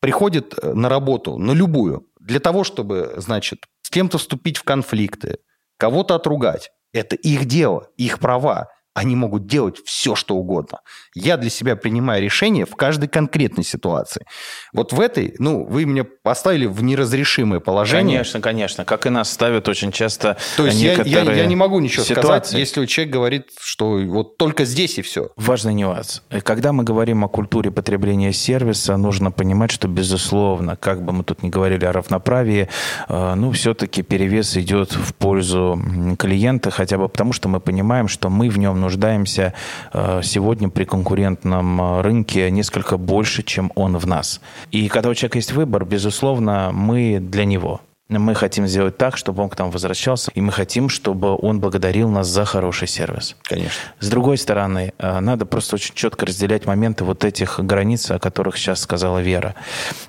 приходят 0.00 0.54
э, 0.60 0.74
на 0.74 0.90
работу, 0.90 1.38
на 1.38 1.52
любую, 1.52 2.06
для 2.20 2.40
того, 2.40 2.62
чтобы, 2.62 3.14
значит, 3.16 3.64
с 3.80 3.88
кем-то 3.88 4.18
вступить 4.18 4.58
в 4.58 4.64
конфликты, 4.64 5.38
кого-то 5.78 6.14
отругать, 6.14 6.70
это 6.92 7.16
их 7.16 7.46
дело, 7.46 7.88
их 7.96 8.18
права 8.18 8.68
они 8.96 9.14
могут 9.14 9.46
делать 9.46 9.76
все, 9.84 10.14
что 10.14 10.36
угодно. 10.36 10.80
Я 11.14 11.36
для 11.36 11.50
себя 11.50 11.76
принимаю 11.76 12.22
решение 12.22 12.64
в 12.64 12.76
каждой 12.76 13.08
конкретной 13.08 13.62
ситуации. 13.62 14.24
Вот 14.72 14.94
в 14.94 15.00
этой, 15.00 15.34
ну, 15.38 15.66
вы 15.66 15.84
меня 15.84 16.04
поставили 16.04 16.64
в 16.64 16.82
неразрешимое 16.82 17.60
положение. 17.60 18.16
Конечно, 18.16 18.40
конечно. 18.40 18.84
Как 18.86 19.04
и 19.04 19.10
нас 19.10 19.30
ставят 19.30 19.68
очень 19.68 19.92
часто 19.92 20.38
То 20.56 20.64
есть 20.64 20.80
я, 20.80 20.94
я, 21.02 21.30
я 21.30 21.44
не 21.44 21.56
могу 21.56 21.78
ничего 21.78 22.04
ситуации. 22.04 22.22
сказать, 22.22 22.52
если 22.54 22.86
человек 22.86 23.12
говорит, 23.12 23.48
что 23.60 23.98
вот 23.98 24.38
только 24.38 24.64
здесь 24.64 24.96
и 24.96 25.02
все. 25.02 25.28
Важный 25.36 25.74
нюанс. 25.74 26.22
Когда 26.42 26.72
мы 26.72 26.82
говорим 26.82 27.22
о 27.22 27.28
культуре 27.28 27.70
потребления 27.70 28.32
сервиса, 28.32 28.96
нужно 28.96 29.30
понимать, 29.30 29.72
что, 29.72 29.88
безусловно, 29.88 30.76
как 30.76 31.04
бы 31.04 31.12
мы 31.12 31.22
тут 31.22 31.42
ни 31.42 31.50
говорили 31.50 31.84
о 31.84 31.92
равноправии, 31.92 32.70
э, 33.10 33.34
ну, 33.34 33.52
все-таки 33.52 34.02
перевес 34.02 34.56
идет 34.56 34.92
в 34.92 35.14
пользу 35.14 35.78
клиента, 36.18 36.70
хотя 36.70 36.96
бы 36.96 37.10
потому, 37.10 37.34
что 37.34 37.50
мы 37.50 37.60
понимаем, 37.60 38.08
что 38.08 38.30
мы 38.30 38.48
в 38.48 38.58
нем 38.58 38.85
нуждаемся 38.86 39.52
э, 39.92 40.20
сегодня 40.22 40.68
при 40.68 40.84
конкурентном 40.84 41.80
э, 41.80 42.00
рынке 42.02 42.50
несколько 42.50 42.96
больше, 42.96 43.42
чем 43.42 43.72
он 43.74 43.96
в 43.96 44.06
нас. 44.06 44.40
И 44.70 44.88
когда 44.88 45.08
у 45.10 45.14
человека 45.14 45.38
есть 45.38 45.52
выбор, 45.52 45.84
безусловно, 45.84 46.70
мы 46.72 47.18
для 47.20 47.44
него. 47.44 47.80
Мы 48.08 48.36
хотим 48.36 48.68
сделать 48.68 48.96
так, 48.96 49.16
чтобы 49.16 49.42
он 49.42 49.48
к 49.48 49.58
нам 49.58 49.72
возвращался, 49.72 50.30
и 50.36 50.40
мы 50.40 50.52
хотим, 50.52 50.88
чтобы 50.88 51.36
он 51.36 51.58
благодарил 51.58 52.08
нас 52.08 52.28
за 52.28 52.44
хороший 52.44 52.86
сервис. 52.86 53.34
Конечно. 53.42 53.80
С 53.98 54.08
другой 54.08 54.38
стороны, 54.38 54.92
э, 54.98 55.20
надо 55.20 55.44
просто 55.46 55.74
очень 55.74 55.94
четко 55.94 56.26
разделять 56.26 56.66
моменты 56.66 57.02
вот 57.04 57.24
этих 57.24 57.58
границ, 57.58 58.10
о 58.12 58.20
которых 58.20 58.56
сейчас 58.56 58.80
сказала 58.80 59.18
Вера. 59.18 59.54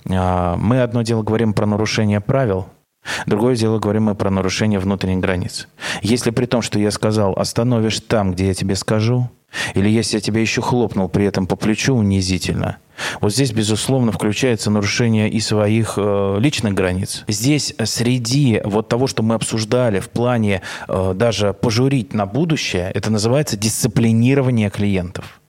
Мы 0.05 0.81
одно 0.83 1.01
дело 1.01 1.23
говорим 1.23 1.53
про 1.53 1.65
нарушение 1.65 2.21
правил, 2.21 2.67
Другое 3.25 3.55
дело, 3.55 3.79
говорим 3.79 4.03
мы 4.03 4.15
про 4.15 4.29
нарушение 4.29 4.79
внутренних 4.79 5.19
границ. 5.19 5.67
Если 6.01 6.31
при 6.31 6.45
том, 6.45 6.61
что 6.61 6.79
я 6.79 6.91
сказал, 6.91 7.33
остановишь 7.33 7.99
там, 8.01 8.33
где 8.33 8.47
я 8.47 8.53
тебе 8.53 8.75
скажу, 8.75 9.29
или 9.75 9.89
если 9.89 10.17
я 10.17 10.21
тебя 10.21 10.41
еще 10.41 10.61
хлопнул 10.61 11.07
при 11.09 11.25
этом 11.25 11.47
по 11.47 11.55
плечу 11.55 11.95
унизительно, 11.95 12.77
вот 13.21 13.33
здесь, 13.33 13.51
безусловно, 13.51 14.11
включается 14.11 14.71
нарушение 14.71 15.29
и 15.29 15.39
своих 15.39 15.93
э, 15.97 16.37
личных 16.39 16.73
границ. 16.73 17.23
Здесь 17.27 17.73
среди 17.83 18.61
вот 18.63 18.89
того, 18.89 19.07
что 19.07 19.23
мы 19.23 19.35
обсуждали 19.35 19.99
в 19.99 20.09
плане 20.09 20.61
э, 20.87 21.13
даже 21.15 21.53
пожурить 21.53 22.13
на 22.13 22.25
будущее, 22.25 22.91
это 22.93 23.11
называется 23.11 23.55
дисциплинирование 23.55 24.69
клиентов. 24.69 25.39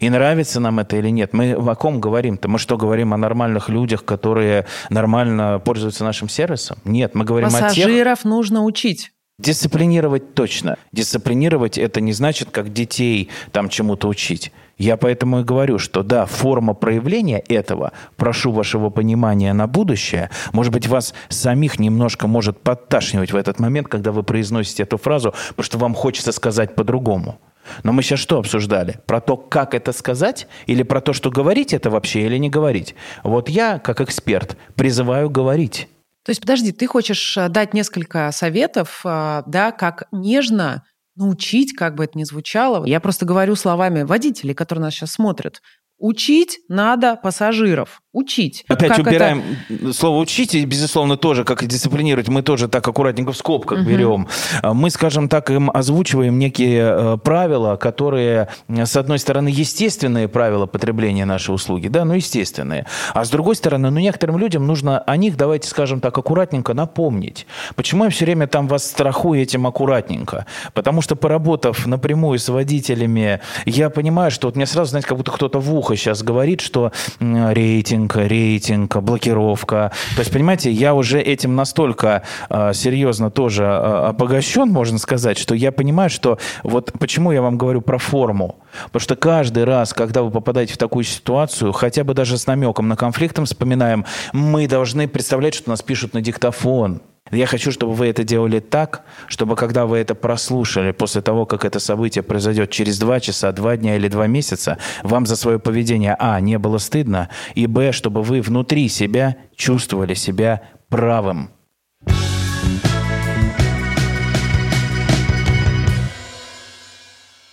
И 0.00 0.10
нравится 0.10 0.60
нам 0.60 0.80
это 0.80 0.96
или 0.96 1.10
нет. 1.10 1.32
Мы 1.32 1.52
о 1.52 1.74
ком 1.74 2.00
говорим-то? 2.00 2.48
Мы 2.48 2.58
что, 2.58 2.76
говорим 2.76 3.14
о 3.14 3.16
нормальных 3.16 3.68
людях, 3.68 4.04
которые 4.04 4.66
нормально 4.88 5.60
пользуются 5.64 6.04
нашим 6.04 6.28
сервисом? 6.28 6.78
Нет, 6.84 7.14
мы 7.14 7.24
говорим 7.24 7.48
Пассажиров 7.48 7.70
о 7.70 7.74
тех... 7.74 7.84
Пассажиров 7.84 8.24
нужно 8.24 8.64
учить. 8.64 9.12
Дисциплинировать 9.40 10.34
точно. 10.34 10.76
Дисциплинировать 10.92 11.78
это 11.78 12.02
не 12.02 12.12
значит, 12.12 12.50
как 12.50 12.74
детей 12.74 13.30
там 13.52 13.70
чему-то 13.70 14.06
учить. 14.06 14.52
Я 14.76 14.98
поэтому 14.98 15.40
и 15.40 15.44
говорю, 15.44 15.78
что 15.78 16.02
да, 16.02 16.26
форма 16.26 16.74
проявления 16.74 17.38
этого, 17.48 17.92
прошу 18.16 18.52
вашего 18.52 18.90
понимания 18.90 19.52
на 19.54 19.66
будущее, 19.66 20.30
может 20.52 20.72
быть, 20.72 20.88
вас 20.88 21.14
самих 21.28 21.78
немножко 21.78 22.26
может 22.26 22.60
подташнивать 22.60 23.32
в 23.32 23.36
этот 23.36 23.58
момент, 23.60 23.88
когда 23.88 24.12
вы 24.12 24.22
произносите 24.22 24.82
эту 24.82 24.98
фразу, 24.98 25.34
потому 25.50 25.64
что 25.64 25.78
вам 25.78 25.94
хочется 25.94 26.32
сказать 26.32 26.74
по-другому. 26.74 27.38
Но 27.82 27.92
мы 27.92 28.02
сейчас 28.02 28.20
что 28.20 28.38
обсуждали? 28.38 29.00
Про 29.06 29.20
то, 29.20 29.36
как 29.36 29.74
это 29.74 29.92
сказать, 29.92 30.46
или 30.66 30.82
про 30.82 31.00
то, 31.00 31.12
что 31.12 31.30
говорить 31.30 31.72
это 31.72 31.90
вообще 31.90 32.26
или 32.26 32.36
не 32.36 32.50
говорить? 32.50 32.94
Вот 33.22 33.48
я, 33.48 33.78
как 33.78 34.00
эксперт, 34.00 34.56
призываю 34.74 35.30
говорить. 35.30 35.88
То 36.24 36.30
есть, 36.30 36.40
подожди, 36.40 36.72
ты 36.72 36.86
хочешь 36.86 37.36
э, 37.36 37.48
дать 37.48 37.72
несколько 37.74 38.30
советов, 38.32 39.00
э, 39.04 39.42
да, 39.46 39.72
как 39.72 40.04
нежно 40.12 40.84
научить, 41.16 41.74
как 41.74 41.94
бы 41.94 42.04
это 42.04 42.18
ни 42.18 42.24
звучало. 42.24 42.84
Я 42.86 43.00
просто 43.00 43.24
говорю 43.26 43.56
словами 43.56 44.02
водителей, 44.02 44.54
которые 44.54 44.84
нас 44.84 44.94
сейчас 44.94 45.12
смотрят. 45.12 45.62
Учить 45.98 46.60
надо 46.68 47.16
пассажиров. 47.16 48.00
Учить. 48.12 48.64
Опять 48.66 48.90
как 48.90 49.06
убираем 49.06 49.42
это... 49.68 49.92
слово 49.92 50.18
учить, 50.18 50.54
и, 50.54 50.64
безусловно, 50.64 51.16
тоже, 51.16 51.44
как 51.44 51.62
и 51.62 51.66
дисциплинировать, 51.66 52.28
мы 52.28 52.42
тоже 52.42 52.66
так 52.66 52.86
аккуратненько 52.86 53.32
в 53.32 53.36
скобках 53.36 53.80
угу. 53.80 53.88
берем. 53.88 54.28
Мы, 54.62 54.90
скажем 54.90 55.28
так, 55.28 55.50
им 55.50 55.70
озвучиваем 55.72 56.38
некие 56.38 56.80
э, 56.82 57.18
правила, 57.18 57.76
которые, 57.76 58.48
с 58.68 58.96
одной 58.96 59.20
стороны, 59.20 59.48
естественные 59.48 60.26
правила 60.26 60.66
потребления 60.66 61.24
нашей 61.24 61.54
услуги, 61.54 61.86
да, 61.86 62.04
ну, 62.04 62.14
естественные. 62.14 62.86
А 63.14 63.24
с 63.24 63.30
другой 63.30 63.54
стороны, 63.54 63.90
ну, 63.90 64.00
некоторым 64.00 64.38
людям 64.38 64.66
нужно 64.66 64.98
о 64.98 65.16
них, 65.16 65.36
давайте 65.36 65.68
скажем 65.68 66.00
так, 66.00 66.18
аккуратненько 66.18 66.74
напомнить. 66.74 67.46
Почему 67.76 68.04
я 68.04 68.10
все 68.10 68.24
время 68.24 68.48
там 68.48 68.66
вас 68.66 68.84
страхую 68.84 69.40
этим 69.40 69.68
аккуратненько? 69.68 70.46
Потому 70.74 71.00
что, 71.00 71.14
поработав 71.14 71.86
напрямую 71.86 72.40
с 72.40 72.48
водителями, 72.48 73.40
я 73.66 73.88
понимаю, 73.88 74.32
что 74.32 74.48
вот 74.48 74.56
мне 74.56 74.66
сразу, 74.66 74.90
знаете, 74.90 75.06
как 75.06 75.16
будто 75.16 75.30
кто-то 75.30 75.60
в 75.60 75.72
ухо 75.72 75.94
сейчас 75.94 76.24
говорит, 76.24 76.60
что 76.60 76.90
рейтинг 77.20 77.99
рейтинг, 78.00 78.16
рейтинг, 78.16 78.96
блокировка. 78.96 79.92
То 80.14 80.20
есть, 80.20 80.32
понимаете, 80.32 80.70
я 80.70 80.94
уже 80.94 81.20
этим 81.20 81.56
настолько 81.56 82.22
э, 82.48 82.72
серьезно 82.74 83.30
тоже 83.30 83.64
э, 83.64 84.08
обогащен, 84.08 84.68
можно 84.68 84.98
сказать, 84.98 85.38
что 85.38 85.54
я 85.54 85.72
понимаю, 85.72 86.10
что 86.10 86.38
вот 86.62 86.92
почему 86.98 87.32
я 87.32 87.42
вам 87.42 87.58
говорю 87.58 87.80
про 87.80 87.98
форму. 87.98 88.56
Потому 88.84 89.00
что 89.00 89.16
каждый 89.16 89.64
раз, 89.64 89.92
когда 89.92 90.22
вы 90.22 90.30
попадаете 90.30 90.74
в 90.74 90.78
такую 90.78 91.04
ситуацию, 91.04 91.72
хотя 91.72 92.04
бы 92.04 92.14
даже 92.14 92.38
с 92.38 92.46
намеком 92.46 92.88
на 92.88 92.96
конфликт, 92.96 93.38
вспоминаем, 93.44 94.04
мы 94.32 94.66
должны 94.66 95.08
представлять, 95.08 95.54
что 95.54 95.70
нас 95.70 95.82
пишут 95.82 96.14
на 96.14 96.20
диктофон. 96.20 97.00
Я 97.30 97.46
хочу, 97.46 97.70
чтобы 97.70 97.94
вы 97.94 98.08
это 98.08 98.24
делали 98.24 98.58
так, 98.58 99.02
чтобы 99.28 99.54
когда 99.54 99.86
вы 99.86 99.98
это 99.98 100.16
прослушали 100.16 100.90
после 100.90 101.22
того, 101.22 101.46
как 101.46 101.64
это 101.64 101.78
событие 101.78 102.22
произойдет 102.22 102.70
через 102.70 102.98
два 102.98 103.20
часа, 103.20 103.52
два 103.52 103.76
дня 103.76 103.96
или 103.96 104.08
два 104.08 104.26
месяца, 104.26 104.78
вам 105.04 105.26
за 105.26 105.36
свое 105.36 105.60
поведение, 105.60 106.16
а, 106.18 106.40
не 106.40 106.58
было 106.58 106.78
стыдно, 106.78 107.28
и, 107.54 107.66
б, 107.66 107.92
чтобы 107.92 108.22
вы 108.22 108.40
внутри 108.40 108.88
себя 108.88 109.36
чувствовали 109.54 110.14
себя 110.14 110.62
правым. 110.88 111.50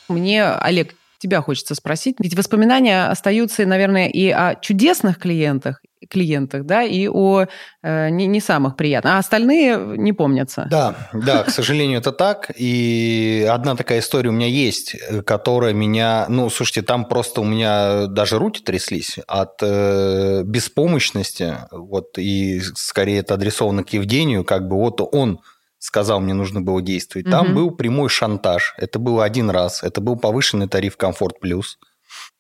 Мне, 0.09 0.45
Олег, 0.45 0.95
тебя 1.19 1.41
хочется 1.41 1.75
спросить. 1.75 2.15
Ведь 2.19 2.35
воспоминания 2.35 3.07
остаются, 3.07 3.65
наверное, 3.65 4.07
и 4.07 4.29
о 4.29 4.55
чудесных 4.55 5.19
клиентах, 5.19 5.81
клиентах, 6.09 6.65
да, 6.65 6.83
и 6.83 7.07
о 7.07 7.45
э, 7.81 8.09
не, 8.09 8.27
не 8.27 8.39
самых 8.39 8.75
приятных. 8.75 9.13
А 9.13 9.17
остальные 9.17 9.97
не 9.97 10.13
помнятся. 10.13 10.67
Да, 10.69 11.09
да, 11.13 11.43
к 11.43 11.49
сожалению, 11.49 11.99
это 11.99 12.11
так. 12.11 12.51
И 12.55 13.47
одна 13.49 13.75
такая 13.75 13.99
история 13.99 14.29
у 14.29 14.33
меня 14.33 14.47
есть, 14.47 14.95
которая 15.25 15.73
меня... 15.73 16.25
Ну, 16.29 16.49
слушайте, 16.49 16.81
там 16.81 17.05
просто 17.05 17.41
у 17.41 17.43
меня 17.43 18.07
даже 18.07 18.37
руки 18.37 18.61
тряслись 18.61 19.17
от 19.27 19.61
э, 19.61 20.43
беспомощности. 20.43 21.55
Вот, 21.71 22.17
и 22.17 22.61
скорее 22.75 23.19
это 23.19 23.33
адресовано 23.33 23.83
к 23.83 23.89
Евгению. 23.89 24.43
Как 24.43 24.67
бы 24.67 24.77
вот 24.77 25.01
он 25.13 25.39
сказал, 25.79 26.19
мне 26.19 26.33
нужно 26.33 26.61
было 26.61 26.81
действовать. 26.81 27.29
Там 27.29 27.47
угу. 27.47 27.55
был 27.55 27.71
прямой 27.71 28.09
шантаж. 28.09 28.75
Это 28.77 28.99
было 28.99 29.23
один 29.23 29.49
раз. 29.49 29.83
Это 29.83 30.01
был 30.01 30.17
повышенный 30.17 30.67
тариф 30.67 30.97
«Комфорт 30.97 31.39
плюс». 31.39 31.77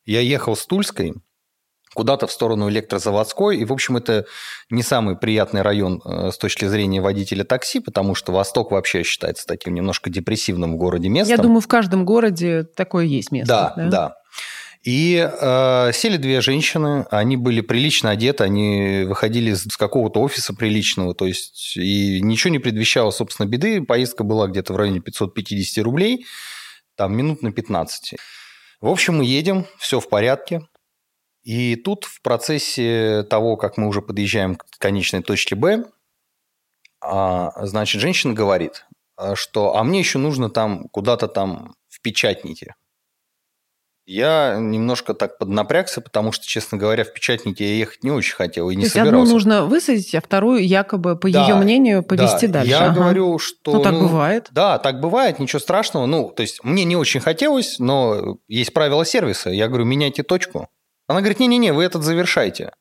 Я 0.05 0.21
ехал 0.21 0.55
с 0.55 0.65
Тульской 0.65 1.15
куда-то 1.97 2.27
в 2.27 2.31
сторону 2.31 2.69
электрозаводской. 2.69 3.57
И, 3.57 3.65
в 3.65 3.73
общем, 3.73 3.97
это 3.97 4.27
не 4.69 4.83
самый 4.83 5.17
приятный 5.17 5.63
район 5.63 5.99
э, 6.05 6.29
с 6.31 6.37
точки 6.37 6.65
зрения 6.65 7.01
водителя 7.01 7.43
такси, 7.43 7.79
потому 7.79 8.13
что 8.13 8.31
Восток 8.31 8.69
вообще 8.69 9.01
считается 9.01 9.47
таким 9.47 9.73
немножко 9.73 10.11
депрессивным 10.11 10.73
в 10.73 10.77
городе 10.77 11.09
местом. 11.09 11.35
Я 11.35 11.41
думаю, 11.41 11.59
в 11.59 11.67
каждом 11.67 12.05
городе 12.05 12.63
такое 12.63 13.05
есть 13.05 13.31
место. 13.31 13.73
Да, 13.75 13.83
да. 13.83 13.89
да. 13.89 14.15
И 14.83 15.27
э, 15.27 15.91
сели 15.91 16.17
две 16.17 16.39
женщины, 16.39 17.07
они 17.09 17.35
были 17.35 17.61
прилично 17.61 18.11
одеты, 18.11 18.43
они 18.43 19.03
выходили 19.07 19.53
из 19.53 19.65
какого-то 19.75 20.21
офиса 20.21 20.53
приличного, 20.53 21.15
то 21.15 21.25
есть 21.25 21.75
и 21.77 22.21
ничего 22.21 22.51
не 22.51 22.59
предвещало, 22.59 23.09
собственно, 23.09 23.47
беды. 23.47 23.81
Поездка 23.81 24.23
была 24.23 24.45
где-то 24.45 24.73
в 24.73 24.75
районе 24.75 24.99
550 24.99 25.83
рублей, 25.83 26.27
там 26.95 27.17
минут 27.17 27.41
на 27.41 27.51
15. 27.51 28.13
В 28.81 28.87
общем, 28.87 29.17
мы 29.17 29.25
едем, 29.25 29.65
все 29.79 29.99
в 29.99 30.07
порядке. 30.09 30.61
И 31.47 31.77
тут 31.77 32.03
в 32.03 32.21
процессе 32.21 33.23
того, 33.29 33.55
как 33.55 33.77
мы 33.77 33.87
уже 33.87 34.01
подъезжаем 34.01 34.57
к 34.57 34.65
конечной 34.79 35.23
точке 35.23 35.55
Б, 35.55 35.85
а, 36.99 37.65
значит, 37.65 38.01
женщина 38.01 38.33
говорит, 38.33 38.85
что 39.35 39.77
«а 39.77 39.83
мне 39.85 39.99
еще 39.99 40.17
нужно 40.17 40.49
там 40.49 40.89
куда-то 40.89 41.29
там 41.29 41.75
в 41.87 42.01
печатнике». 42.01 42.75
Я 44.05 44.57
немножко 44.59 45.13
так 45.13 45.37
поднапрягся, 45.37 46.01
потому 46.01 46.33
что, 46.33 46.45
честно 46.45 46.77
говоря, 46.77 47.05
в 47.05 47.13
печатнике 47.13 47.63
я 47.63 47.75
ехать 47.77 48.03
не 48.03 48.11
очень 48.11 48.35
хотел 48.35 48.69
и 48.69 48.75
не 48.75 48.83
То 48.83 48.89
собирался. 48.89 49.17
одну 49.17 49.33
нужно 49.33 49.65
высадить, 49.65 50.15
а 50.15 50.21
вторую 50.21 50.67
якобы, 50.67 51.15
по 51.15 51.31
да, 51.31 51.47
ее 51.47 51.55
мнению, 51.55 52.03
повезти 52.03 52.47
да. 52.47 52.59
дальше. 52.59 52.71
Я 52.71 52.85
ага. 52.87 52.95
говорю, 52.95 53.39
что... 53.39 53.71
Ну, 53.71 53.83
так 53.83 53.93
ну, 53.93 54.01
бывает. 54.01 54.49
Да, 54.51 54.79
так 54.79 54.99
бывает, 54.99 55.39
ничего 55.39 55.59
страшного. 55.59 56.07
Ну, 56.07 56.29
то 56.29 56.41
есть, 56.41 56.61
мне 56.65 56.83
не 56.83 56.97
очень 56.97 57.21
хотелось, 57.21 57.79
но 57.79 58.37
есть 58.49 58.73
правила 58.73 59.05
сервиса. 59.05 59.49
Я 59.49 59.69
говорю, 59.69 59.85
меняйте 59.85 60.23
точку. 60.23 60.67
Она 61.07 61.19
говорит, 61.19 61.39
не-не-не, 61.39 61.73
вы 61.73 61.83
этот 61.83 62.03
завершайте. 62.03 62.71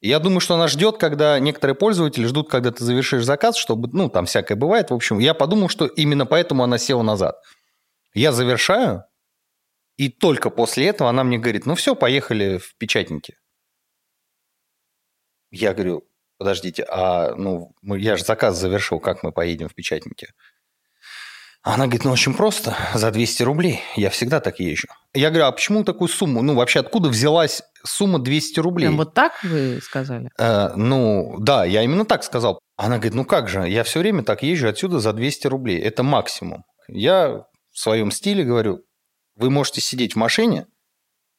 я 0.00 0.18
думаю, 0.18 0.40
что 0.40 0.54
она 0.54 0.68
ждет, 0.68 0.98
когда 0.98 1.38
некоторые 1.38 1.74
пользователи 1.74 2.26
ждут, 2.26 2.50
когда 2.50 2.70
ты 2.70 2.84
завершишь 2.84 3.24
заказ, 3.24 3.56
чтобы, 3.56 3.88
ну, 3.92 4.08
там 4.08 4.26
всякое 4.26 4.56
бывает. 4.56 4.90
В 4.90 4.94
общем, 4.94 5.18
я 5.18 5.34
подумал, 5.34 5.68
что 5.68 5.86
именно 5.86 6.26
поэтому 6.26 6.62
она 6.64 6.78
села 6.78 7.02
назад. 7.02 7.36
Я 8.14 8.32
завершаю, 8.32 9.04
и 9.96 10.08
только 10.08 10.50
после 10.50 10.88
этого 10.88 11.10
она 11.10 11.24
мне 11.24 11.38
говорит, 11.38 11.66
ну 11.66 11.74
все, 11.74 11.94
поехали 11.94 12.58
в 12.58 12.76
печатники. 12.76 13.36
Я 15.50 15.72
говорю, 15.72 16.08
подождите, 16.38 16.84
а 16.88 17.34
ну 17.36 17.74
я 17.82 18.16
же 18.16 18.24
заказ 18.24 18.58
завершил, 18.58 18.98
как 19.00 19.22
мы 19.22 19.30
поедем 19.32 19.68
в 19.68 19.74
печатники? 19.74 20.28
Она 21.66 21.86
говорит, 21.86 22.04
ну 22.04 22.12
очень 22.12 22.34
просто, 22.34 22.76
за 22.92 23.10
200 23.10 23.42
рублей. 23.42 23.80
Я 23.96 24.10
всегда 24.10 24.40
так 24.40 24.60
езжу. 24.60 24.86
Я 25.14 25.30
говорю, 25.30 25.46
а 25.46 25.52
почему 25.52 25.82
такую 25.82 26.08
сумму? 26.08 26.42
Ну 26.42 26.54
вообще 26.54 26.80
откуда 26.80 27.08
взялась 27.08 27.62
сумма 27.82 28.18
200 28.18 28.60
рублей? 28.60 28.84
Прям 28.84 28.98
вот 28.98 29.14
так 29.14 29.32
вы 29.42 29.80
сказали? 29.82 30.28
Э, 30.38 30.74
ну 30.76 31.36
да, 31.38 31.64
я 31.64 31.82
именно 31.82 32.04
так 32.04 32.22
сказал. 32.22 32.60
Она 32.76 32.96
говорит, 32.96 33.14
ну 33.14 33.24
как 33.24 33.48
же, 33.48 33.66
я 33.66 33.82
все 33.82 34.00
время 34.00 34.22
так 34.22 34.42
езжу 34.42 34.68
отсюда 34.68 35.00
за 35.00 35.14
200 35.14 35.46
рублей. 35.46 35.80
Это 35.80 36.02
максимум. 36.02 36.64
Я 36.86 37.46
в 37.70 37.78
своем 37.78 38.10
стиле 38.10 38.44
говорю, 38.44 38.80
вы 39.34 39.48
можете 39.48 39.80
сидеть 39.80 40.12
в 40.12 40.16
машине, 40.16 40.66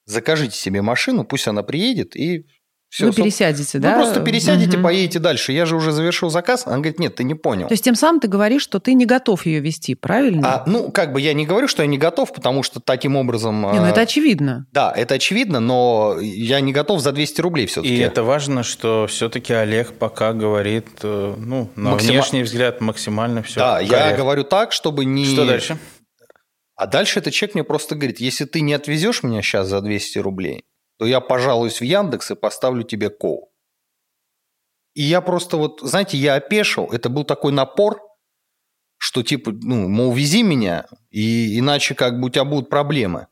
закажите 0.05 0.57
себе 0.57 0.81
машину, 0.81 1.23
пусть 1.23 1.47
она 1.47 1.61
приедет, 1.61 2.15
и 2.15 2.47
все. 2.95 3.07
Вы 3.07 3.11
пересядете, 3.11 3.77
да? 3.79 3.89
Вы 3.89 4.03
просто 4.03 4.21
пересядете, 4.21 4.77
угу. 4.77 4.85
поедете 4.85 5.19
дальше. 5.19 5.51
Я 5.51 5.65
же 5.65 5.75
уже 5.75 5.91
завершил 5.91 6.29
заказ. 6.29 6.65
Она 6.65 6.77
говорит, 6.77 6.97
нет, 6.97 7.15
ты 7.15 7.25
не 7.25 7.33
понял. 7.33 7.67
То 7.67 7.73
есть 7.73 7.83
тем 7.83 7.93
самым 7.93 8.21
ты 8.21 8.29
говоришь, 8.29 8.61
что 8.61 8.79
ты 8.79 8.93
не 8.93 9.05
готов 9.05 9.45
ее 9.45 9.59
вести, 9.59 9.95
правильно? 9.95 10.47
А, 10.47 10.63
ну, 10.65 10.91
как 10.91 11.11
бы 11.11 11.19
я 11.19 11.33
не 11.33 11.45
говорю, 11.45 11.67
что 11.67 11.81
я 11.81 11.89
не 11.89 11.97
готов, 11.97 12.31
потому 12.31 12.63
что 12.63 12.79
таким 12.79 13.17
образом... 13.17 13.69
Не, 13.73 13.81
ну 13.81 13.85
это 13.85 13.99
очевидно. 13.99 14.65
Да, 14.71 14.93
это 14.95 15.15
очевидно, 15.15 15.59
но 15.59 16.15
я 16.21 16.61
не 16.61 16.71
готов 16.71 17.01
за 17.01 17.11
200 17.11 17.41
рублей 17.41 17.65
все-таки. 17.65 17.93
И 17.93 17.99
это 17.99 18.23
важно, 18.23 18.63
что 18.63 19.07
все-таки 19.09 19.51
Олег 19.51 19.91
пока 19.91 20.31
говорит, 20.31 20.87
э, 21.03 21.35
ну, 21.37 21.69
на 21.75 21.91
Максима... 21.91 22.13
внешний 22.13 22.43
взгляд 22.43 22.79
максимально 22.79 23.43
все 23.43 23.59
Да, 23.59 23.75
корректно. 23.75 23.95
я 23.95 24.15
говорю 24.15 24.45
так, 24.45 24.71
чтобы 24.71 25.03
не... 25.03 25.25
Что 25.25 25.45
дальше? 25.45 25.77
А 26.77 26.87
дальше 26.87 27.19
этот 27.19 27.33
человек 27.33 27.55
мне 27.55 27.63
просто 27.65 27.95
говорит, 27.95 28.21
если 28.21 28.45
ты 28.45 28.61
не 28.61 28.73
отвезешь 28.73 29.21
меня 29.21 29.41
сейчас 29.41 29.67
за 29.67 29.81
200 29.81 30.19
рублей, 30.19 30.63
то 30.97 31.05
я 31.05 31.19
пожалуюсь 31.19 31.79
в 31.79 31.83
Яндекс 31.83 32.31
и 32.31 32.35
поставлю 32.35 32.83
тебе 32.83 33.09
кол. 33.09 33.51
И 34.93 35.01
я 35.03 35.21
просто 35.21 35.57
вот, 35.57 35.81
знаете, 35.81 36.17
я 36.17 36.35
опешил, 36.35 36.85
это 36.91 37.09
был 37.09 37.25
такой 37.25 37.51
напор, 37.51 38.01
что 38.97 39.23
типа, 39.23 39.51
ну, 39.51 39.89
мол, 39.89 40.13
вези 40.13 40.41
меня, 40.41 40.87
и 41.09 41.59
иначе 41.59 41.95
как 41.95 42.19
бы 42.19 42.27
у 42.27 42.29
тебя 42.29 42.45
будут 42.45 42.69
проблемы. 42.69 43.27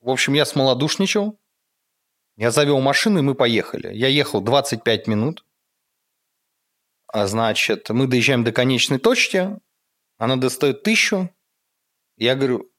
В 0.00 0.10
общем, 0.10 0.32
я 0.32 0.46
смолодушничал, 0.46 1.38
я 2.36 2.50
завел 2.50 2.80
машину, 2.80 3.18
и 3.18 3.22
мы 3.22 3.34
поехали. 3.34 3.94
Я 3.94 4.08
ехал 4.08 4.40
25 4.40 5.06
минут, 5.06 5.44
а 7.06 7.26
значит, 7.26 7.90
мы 7.90 8.06
доезжаем 8.06 8.42
до 8.42 8.52
конечной 8.52 8.98
точки, 8.98 9.60
она 10.16 10.36
достает 10.36 10.82
тысячу, 10.82 11.30
я 12.16 12.34
говорю, 12.34 12.72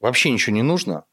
вообще 0.00 0.30
ничего 0.30 0.54
не 0.56 0.62
нужно. 0.62 1.06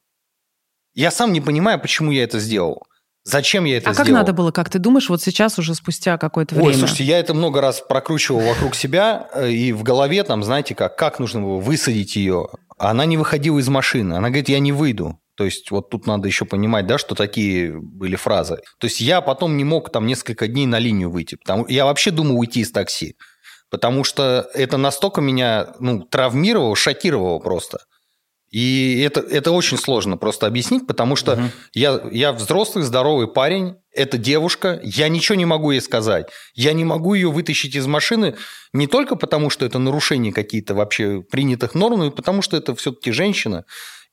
Я 0.95 1.11
сам 1.11 1.33
не 1.33 1.41
понимаю, 1.41 1.79
почему 1.79 2.11
я 2.11 2.23
это 2.23 2.39
сделал. 2.39 2.83
Зачем 3.25 3.65
я 3.65 3.77
это 3.77 3.89
а 3.89 3.93
сделал? 3.93 4.05
А 4.05 4.05
как 4.05 4.13
надо 4.13 4.33
было, 4.33 4.51
как 4.51 4.69
ты 4.69 4.79
думаешь, 4.79 5.09
вот 5.09 5.21
сейчас 5.21 5.59
уже 5.59 5.75
спустя 5.75 6.17
какое-то 6.17 6.55
время? 6.55 6.69
Ой, 6.69 6.73
слушайте, 6.73 7.03
я 7.03 7.19
это 7.19 7.33
много 7.33 7.59
раз 7.59 7.81
прокручивал 7.81 8.39
вокруг 8.39 8.75
себя, 8.75 9.27
э, 9.33 9.51
и 9.51 9.73
в 9.73 9.83
голове 9.83 10.23
там, 10.23 10.43
знаете 10.43 10.75
как, 10.75 10.95
как 10.95 11.19
нужно 11.19 11.41
было 11.41 11.57
высадить 11.59 12.15
ее. 12.15 12.47
Она 12.77 13.05
не 13.05 13.17
выходила 13.17 13.59
из 13.59 13.67
машины. 13.67 14.13
Она 14.13 14.29
говорит, 14.29 14.49
я 14.49 14.59
не 14.59 14.71
выйду. 14.71 15.19
То 15.37 15.43
есть 15.43 15.69
вот 15.71 15.89
тут 15.89 16.07
надо 16.07 16.27
еще 16.27 16.45
понимать, 16.45 16.87
да, 16.87 16.97
что 16.97 17.13
такие 17.13 17.77
были 17.77 18.15
фразы. 18.15 18.59
То 18.79 18.85
есть 18.85 19.01
я 19.01 19.21
потом 19.21 19.57
не 19.57 19.63
мог 19.63 19.91
там 19.91 20.05
несколько 20.05 20.47
дней 20.47 20.65
на 20.65 20.79
линию 20.79 21.09
выйти. 21.09 21.35
Потому... 21.35 21.67
Я 21.67 21.85
вообще 21.85 22.11
думал 22.11 22.39
уйти 22.39 22.61
из 22.61 22.71
такси 22.71 23.15
потому 23.71 24.03
что 24.05 24.47
это 24.53 24.77
настолько 24.77 25.19
меня 25.19 25.73
ну, 25.79 26.03
травмировало, 26.03 26.75
шокировало 26.75 27.39
просто. 27.39 27.79
И 28.49 29.01
это, 29.05 29.19
это 29.19 29.51
очень 29.51 29.77
сложно 29.77 30.17
просто 30.17 30.47
объяснить, 30.47 30.87
потому 30.87 31.15
что 31.15 31.33
угу. 31.33 31.41
я, 31.73 32.01
я 32.11 32.31
взрослый, 32.31 32.85
здоровый 32.85 33.27
парень, 33.27 33.75
это 33.91 34.17
девушка, 34.17 34.79
я 34.83 35.09
ничего 35.09 35.35
не 35.35 35.45
могу 35.45 35.71
ей 35.71 35.81
сказать. 35.81 36.27
Я 36.53 36.73
не 36.73 36.85
могу 36.85 37.13
ее 37.15 37.31
вытащить 37.31 37.75
из 37.75 37.87
машины 37.87 38.35
не 38.71 38.87
только 38.87 39.15
потому, 39.15 39.49
что 39.49 39.65
это 39.65 39.79
нарушение 39.79 40.31
какие-то 40.31 40.75
вообще 40.75 41.21
принятых 41.21 41.75
норм, 41.75 41.99
но 41.99 42.05
и 42.07 42.11
потому, 42.11 42.41
что 42.41 42.55
это 42.55 42.75
все-таки 42.75 43.11
женщина. 43.11 43.65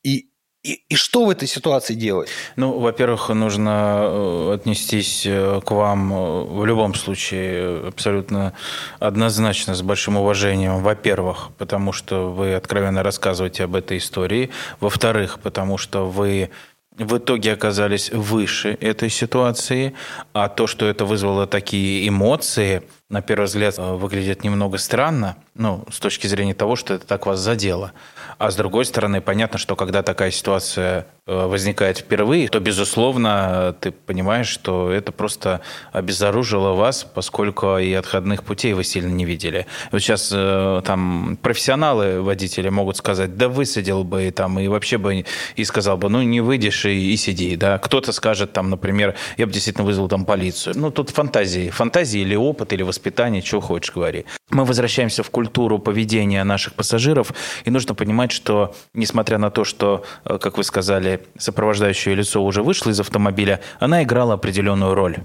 И 0.03 0.32
и, 0.63 0.83
и 0.89 0.95
что 0.95 1.25
в 1.25 1.31
этой 1.31 1.49
ситуации 1.49 1.95
делать? 1.95 2.29
Ну, 2.55 2.79
во-первых, 2.79 3.31
нужно 3.31 3.99
э, 4.05 4.55
отнестись 4.55 5.25
э, 5.27 5.61
к 5.65 5.71
вам 5.73 6.13
э, 6.13 6.45
в 6.45 6.65
любом 6.65 6.95
случае 6.95 7.89
абсолютно 7.89 8.53
однозначно 9.01 9.75
с 9.75 9.83
большим 9.83 10.17
уважением. 10.17 10.81
Во-первых, 10.83 11.51
потому 11.59 11.93
что 11.93 12.31
вы 12.31 12.55
откровенно 12.55 13.03
рассказываете 13.03 13.65
об 13.65 13.75
этой 13.75 13.99
истории. 13.99 14.51
Во-вторых, 14.79 15.41
потому 15.43 15.79
что 15.79 16.07
вы 16.07 16.51
в 16.97 17.19
итоге 17.19 17.53
оказались 17.53 18.11
выше 18.11 18.77
этой 18.81 19.11
ситуации, 19.11 19.95
а 20.33 20.49
то, 20.49 20.67
что 20.67 20.87
это 20.87 21.05
вызвало 21.05 21.47
такие 21.47 22.07
эмоции, 22.07 22.83
на 23.13 23.21
первый 23.21 23.45
взгляд, 23.45 23.77
выглядит 23.77 24.43
немного 24.43 24.79
странно, 24.79 25.37
ну, 25.55 25.85
с 25.91 26.01
точки 26.01 26.27
зрения 26.27 26.55
того, 26.55 26.77
что 26.77 26.95
это 26.95 27.07
так 27.07 27.27
вас 27.27 27.39
задело. 27.39 27.93
А 28.39 28.51
с 28.51 28.57
другой 28.57 28.87
стороны, 28.87 29.21
понятно, 29.21 29.59
что 29.59 29.77
когда 29.77 30.03
такая 30.03 30.31
ситуация 30.31 31.07
э, 31.27 31.47
возникает 31.47 31.99
впервые, 31.99 32.49
то, 32.49 32.59
безусловно, 32.59 33.77
ты 33.79 33.91
понимаешь, 33.91 34.49
что 34.49 34.91
это 34.91 35.13
просто 35.13 35.61
обезоружило 35.93 36.73
вас, 36.73 37.05
поскольку 37.05 37.77
и 37.77 37.93
отходных 37.93 38.45
путей 38.45 38.73
вы 38.73 38.83
сильно 38.83 39.13
не 39.13 39.27
видели. 39.27 39.67
Вот 39.93 40.01
сейчас 40.01 40.31
э, 40.33 40.81
там 40.85 41.39
профессионалы 41.43 42.23
водители 42.23 42.71
могут 42.71 42.97
сказать, 42.97 43.37
да 43.37 43.51
высадил 43.51 44.05
бы 44.05 44.29
и 44.29 44.31
там, 44.31 44.59
и 44.59 44.69
вообще 44.69 44.97
бы, 44.97 45.27
и 45.55 45.65
сказал 45.65 45.99
бы, 45.99 46.09
ну 46.09 46.23
не 46.23 46.41
выйдешь 46.41 46.87
и, 46.87 47.13
и 47.13 47.17
сиди, 47.17 47.57
да. 47.57 47.79
Кто-то 47.79 48.13
скажет 48.13 48.55
там, 48.55 48.71
например, 48.71 49.15
я 49.37 49.47
бы 49.47 49.53
действительно 49.53 49.85
вызвал 49.85 50.09
там 50.09 50.25
полицию. 50.25 50.79
Ну 50.79 50.91
тут 50.91 51.11
фантазии, 51.11 51.69
фантазии 51.69 52.21
или 52.21 52.35
опыт, 52.35 52.73
или 52.73 52.83
воспитание, 52.83 53.02
что 53.45 53.61
хочешь 53.61 53.93
говори. 53.95 54.25
Мы 54.51 54.65
возвращаемся 54.65 55.23
в 55.23 55.31
культуру 55.31 55.79
поведения 55.79 56.45
наших 56.45 56.75
пассажиров, 56.75 57.33
и 57.65 57.71
нужно 57.71 57.95
понимать, 57.95 58.33
что, 58.33 58.75
несмотря 58.95 59.39
на 59.39 59.51
то, 59.51 59.65
что, 59.65 60.05
э, 60.25 60.39
как 60.39 60.59
вы 60.59 60.65
сказали, 60.65 61.21
сопровождающее 61.39 62.15
лицо 62.15 62.45
уже 62.45 62.63
вышло 62.63 62.91
из 62.91 63.01
автомобиля, 63.01 63.61
она 63.81 64.03
играла 64.03 64.35
определенную 64.35 64.95
роль. 64.95 65.17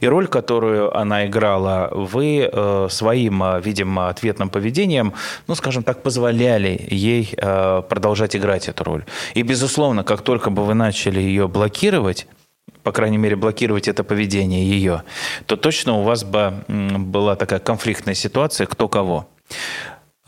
И 0.00 0.06
роль, 0.06 0.26
которую 0.26 0.96
она 0.96 1.26
играла, 1.26 1.90
вы 1.92 2.48
э, 2.50 2.88
своим, 2.90 3.42
э, 3.42 3.60
видимо, 3.60 4.08
ответным 4.08 4.48
поведением, 4.48 5.12
ну, 5.48 5.54
скажем 5.54 5.82
так, 5.82 6.02
позволяли 6.02 6.86
ей 6.90 7.28
продолжать 7.88 8.36
играть 8.36 8.68
эту 8.68 8.84
роль. 8.84 9.04
И, 9.34 9.42
безусловно, 9.42 10.04
как 10.04 10.22
только 10.22 10.50
бы 10.50 10.64
вы 10.64 10.74
начали 10.74 11.20
ее 11.20 11.48
блокировать, 11.48 12.26
по 12.82 12.92
крайней 12.92 13.18
мере, 13.18 13.36
блокировать 13.36 13.88
это 13.88 14.04
поведение 14.04 14.68
ее, 14.68 15.02
то 15.46 15.56
точно 15.56 15.94
у 15.94 16.02
вас 16.02 16.24
бы 16.24 16.64
была 16.68 17.36
такая 17.36 17.58
конфликтная 17.58 18.14
ситуация, 18.14 18.66
кто 18.66 18.88
кого. 18.88 19.28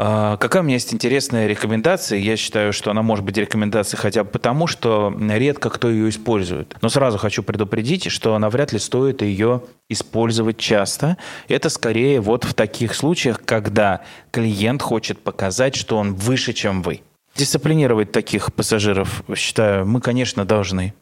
А, 0.02 0.38
какая 0.38 0.62
у 0.62 0.64
меня 0.64 0.76
есть 0.76 0.94
интересная 0.94 1.46
рекомендация? 1.46 2.18
Я 2.18 2.38
считаю, 2.38 2.72
что 2.72 2.90
она 2.90 3.02
может 3.02 3.22
быть 3.22 3.36
рекомендацией 3.36 4.00
хотя 4.00 4.24
бы 4.24 4.30
потому, 4.30 4.66
что 4.66 5.14
редко 5.28 5.68
кто 5.68 5.90
ее 5.90 6.08
использует. 6.08 6.74
Но 6.80 6.88
сразу 6.88 7.18
хочу 7.18 7.42
предупредить, 7.42 8.10
что 8.10 8.34
она 8.34 8.48
вряд 8.48 8.72
ли 8.72 8.78
стоит 8.78 9.20
ее 9.20 9.60
использовать 9.90 10.56
часто. 10.56 11.18
Это 11.48 11.68
скорее 11.68 12.22
вот 12.22 12.44
в 12.44 12.54
таких 12.54 12.94
случаях, 12.94 13.42
когда 13.44 14.00
клиент 14.30 14.80
хочет 14.80 15.18
показать, 15.18 15.74
что 15.74 15.98
он 15.98 16.14
выше, 16.14 16.54
чем 16.54 16.80
вы. 16.80 17.02
Дисциплинировать 17.36 18.10
таких 18.10 18.54
пассажиров, 18.54 19.22
считаю, 19.36 19.84
мы, 19.84 20.00
конечно, 20.00 20.46
должны. 20.46 20.94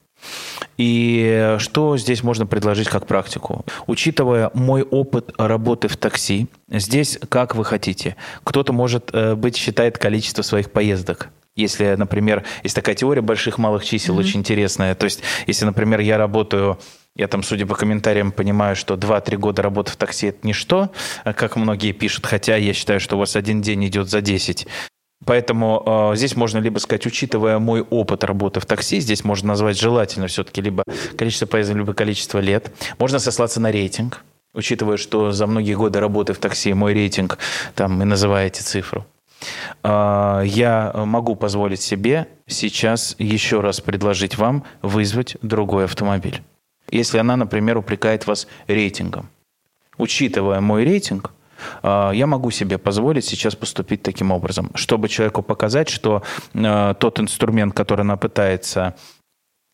И 0.76 1.57
что 1.59 1.96
здесь 1.96 2.22
можно 2.22 2.46
предложить 2.46 2.88
как 2.88 3.07
практику? 3.07 3.64
Учитывая 3.87 4.50
мой 4.54 4.83
опыт 4.83 5.33
работы 5.38 5.88
в 5.88 5.96
такси, 5.96 6.46
здесь 6.68 7.18
как 7.28 7.54
вы 7.54 7.64
хотите. 7.64 8.16
Кто-то, 8.44 8.72
может 8.72 9.11
э, 9.12 9.35
быть, 9.35 9.57
считает 9.57 9.98
количество 9.98 10.42
своих 10.42 10.70
поездок. 10.70 11.28
Если, 11.57 11.96
например, 11.96 12.44
есть 12.62 12.76
такая 12.76 12.94
теория 12.94 13.20
больших 13.20 13.59
малых 13.59 13.85
чисел, 13.85 14.16
mm-hmm. 14.16 14.20
очень 14.20 14.40
интересная. 14.40 14.94
То 14.94 15.04
есть, 15.04 15.22
если, 15.48 15.64
например, 15.64 15.98
я 16.00 16.16
работаю 16.16 16.78
я 17.18 17.26
там, 17.26 17.42
судя 17.42 17.66
по 17.66 17.74
комментариям, 17.74 18.31
понимаю, 18.31 18.76
что 18.76 18.94
2-3 18.94 19.37
года 19.37 19.61
работы 19.61 19.90
в 19.90 19.96
такси– 19.96 20.26
это 20.28 20.46
ничто, 20.46 20.90
как 21.24 21.57
многие 21.57 21.90
пишут, 21.90 22.26
хотя 22.26 22.54
я 22.54 22.72
считаю, 22.72 23.00
что 23.00 23.16
у 23.16 23.18
вас 23.18 23.35
один 23.35 23.61
день 23.61 23.85
идет 23.87 24.09
за 24.09 24.20
10. 24.20 24.68
Поэтому 25.24 25.83
э, 26.12 26.16
здесь 26.16 26.37
можно 26.37 26.59
либо 26.59 26.78
сказать, 26.78 27.04
учитывая 27.07 27.59
мой 27.59 27.83
опыт 27.83 28.24
работы 28.24 28.61
в 28.61 28.66
такси, 28.66 29.00
здесь 29.00 29.24
можно 29.24 29.48
назвать 29.48 29.78
желательно 29.78 30.28
все-таки 30.28 30.62
либо 30.62 30.85
количество 31.16 31.46
поездок, 31.46 31.76
либо 31.76 31.92
количество 31.92 32.38
лет. 32.38 32.72
Можно 32.98 33.18
сослаться 33.18 33.61
на 33.61 33.72
рейтинг, 33.72 34.24
учитывая, 34.54 34.96
что 34.96 35.33
за 35.33 35.46
многие 35.46 35.74
годы 35.74 35.98
работы 35.98 36.35
в 36.35 36.38
такси 36.38 36.72
мой 36.72 36.94
рейтинг, 36.94 37.38
там 37.74 38.00
и 38.00 38.04
называете 38.04 38.62
цифру. 38.62 39.07
Э, 39.83 40.42
я 40.44 40.92
могу 40.94 41.35
позволить 41.35 41.83
себе 41.83 42.28
сейчас 42.46 43.16
еще 43.18 43.61
раз 43.61 43.81
предложить 43.81 44.38
вам 44.38 44.64
вызвать 44.83 45.37
другой 45.42 45.85
автомобиль. 45.85 46.42
Если 46.90 47.18
она, 47.18 47.37
например, 47.37 47.76
упрекает 47.76 48.26
вас 48.26 48.46
рейтингом. 48.68 49.28
Учитывая 49.98 50.61
мой 50.61 50.85
рейтинг, 50.85 51.33
я 51.83 52.27
могу 52.27 52.51
себе 52.51 52.79
позволить 52.79 53.25
сейчас 53.25 53.55
поступить 53.55 54.03
таким 54.03 54.31
образом, 54.31 54.71
чтобы 54.75 55.09
человеку 55.09 55.42
показать, 55.42 55.88
что 55.88 56.23
а, 56.55 56.94
тот 56.94 57.21
инструмент, 57.21 57.75
который 57.75 58.03
она 58.03 58.16
пытается 58.16 58.94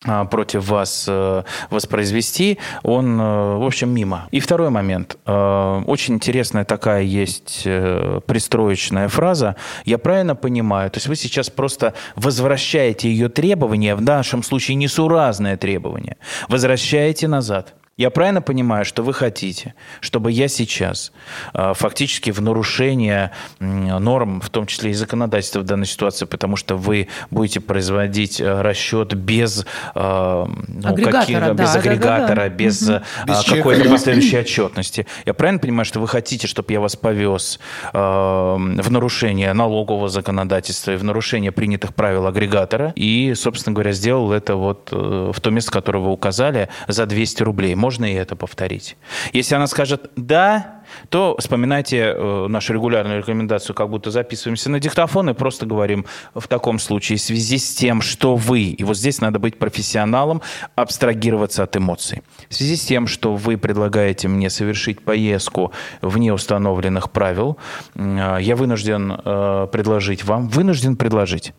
а, 0.07 0.25
против 0.25 0.69
вас 0.69 1.05
э, 1.07 1.43
воспроизвести, 1.71 2.59
он, 2.83 3.19
э, 3.19 3.57
в 3.57 3.65
общем, 3.65 3.89
мимо. 3.89 4.27
И 4.31 4.39
второй 4.39 4.69
момент. 4.69 5.17
Очень 5.25 6.15
интересная 6.15 6.65
такая 6.65 7.01
есть 7.01 7.63
э, 7.65 8.19
пристроечная 8.25 9.07
фраза. 9.07 9.55
Я 9.85 9.97
правильно 9.97 10.35
понимаю? 10.35 10.91
То 10.91 10.97
есть 10.97 11.07
вы 11.07 11.15
сейчас 11.15 11.49
просто 11.49 11.93
возвращаете 12.15 13.09
ее 13.09 13.29
требования, 13.29 13.95
в 13.95 14.01
нашем 14.01 14.43
случае 14.43 14.75
несуразное 14.75 15.57
требование, 15.57 16.17
возвращаете 16.49 17.27
назад. 17.27 17.73
Я 17.97 18.09
правильно 18.09 18.41
понимаю, 18.41 18.83
что 18.83 19.03
вы 19.03 19.13
хотите, 19.13 19.73
чтобы 20.01 20.29
я 20.29 20.49
сейчас 20.49 21.13
э, 21.53 21.71
фактически 21.75 22.29
в 22.29 22.41
нарушение 22.41 23.31
норм, 23.61 24.41
в 24.41 24.49
том 24.49 24.65
числе 24.65 24.91
и 24.91 24.93
законодательства 24.93 25.61
в 25.61 25.63
данной 25.63 25.85
ситуации, 25.85 26.25
потому 26.25 26.57
что 26.57 26.75
вы 26.75 27.07
будете 27.31 27.61
производить 27.61 28.41
э, 28.41 28.61
расчет 28.61 29.13
без, 29.13 29.61
э, 29.61 29.65
ну, 29.95 30.89
агрегатора, 30.89 31.53
без 31.53 31.71
да, 31.71 31.79
агрегатора, 31.79 32.35
да, 32.35 32.41
да. 32.41 32.49
без, 32.49 32.81
без 33.25 33.43
какой-то 33.45 33.89
последующей 33.89 34.39
отчетности. 34.39 35.07
Я 35.25 35.33
правильно 35.33 35.61
понимаю, 35.61 35.85
что 35.85 36.01
вы 36.01 36.09
хотите, 36.09 36.47
чтобы 36.47 36.73
я 36.73 36.81
вас 36.81 36.97
повез 36.97 37.61
в 37.93 38.87
нарушение 38.89 39.53
налогового 39.53 40.09
законодательства 40.09 40.91
и 40.91 40.97
в 40.97 41.03
нарушение 41.05 41.53
принятых 41.53 41.95
правил 41.95 42.27
агрегатора 42.27 42.91
и, 42.97 43.33
собственно 43.35 43.73
говоря, 43.73 43.93
сделал 43.93 44.33
это 44.33 44.55
вот 44.55 44.89
в 44.91 45.39
то 45.39 45.49
место, 45.49 45.71
которое 45.71 45.99
вы 45.99 46.11
указали, 46.11 46.67
за 46.89 47.05
200 47.05 47.43
рублей 47.43 47.75
можно 47.85 48.05
и 48.05 48.15
это 48.15 48.35
повторить. 48.35 48.97
Если 49.31 49.53
она 49.53 49.67
скажет 49.67 50.09
«да», 50.15 50.81
то 51.09 51.35
вспоминайте 51.37 51.97
э, 51.97 52.47
нашу 52.47 52.73
регулярную 52.73 53.19
рекомендацию, 53.19 53.75
как 53.75 53.89
будто 53.89 54.09
записываемся 54.09 54.71
на 54.71 54.79
диктофон 54.79 55.29
и 55.29 55.33
просто 55.33 55.67
говорим 55.67 56.05
в 56.33 56.47
таком 56.47 56.79
случае 56.79 57.19
в 57.19 57.21
связи 57.21 57.59
с 57.59 57.75
тем, 57.75 58.01
что 58.01 58.35
вы, 58.35 58.61
и 58.61 58.83
вот 58.83 58.97
здесь 58.97 59.21
надо 59.21 59.37
быть 59.37 59.59
профессионалом, 59.59 60.41
абстрагироваться 60.75 61.61
от 61.61 61.77
эмоций. 61.77 62.23
В 62.49 62.55
связи 62.55 62.75
с 62.75 62.85
тем, 62.85 63.05
что 63.05 63.35
вы 63.35 63.57
предлагаете 63.57 64.27
мне 64.27 64.49
совершить 64.49 65.01
поездку 65.01 65.71
вне 66.01 66.33
установленных 66.33 67.11
правил, 67.11 67.57
э, 67.93 68.37
я 68.41 68.55
вынужден 68.55 69.13
э, 69.13 69.67
предложить 69.71 70.23
вам, 70.23 70.47
вынужден 70.49 70.95
предложить 70.95 71.53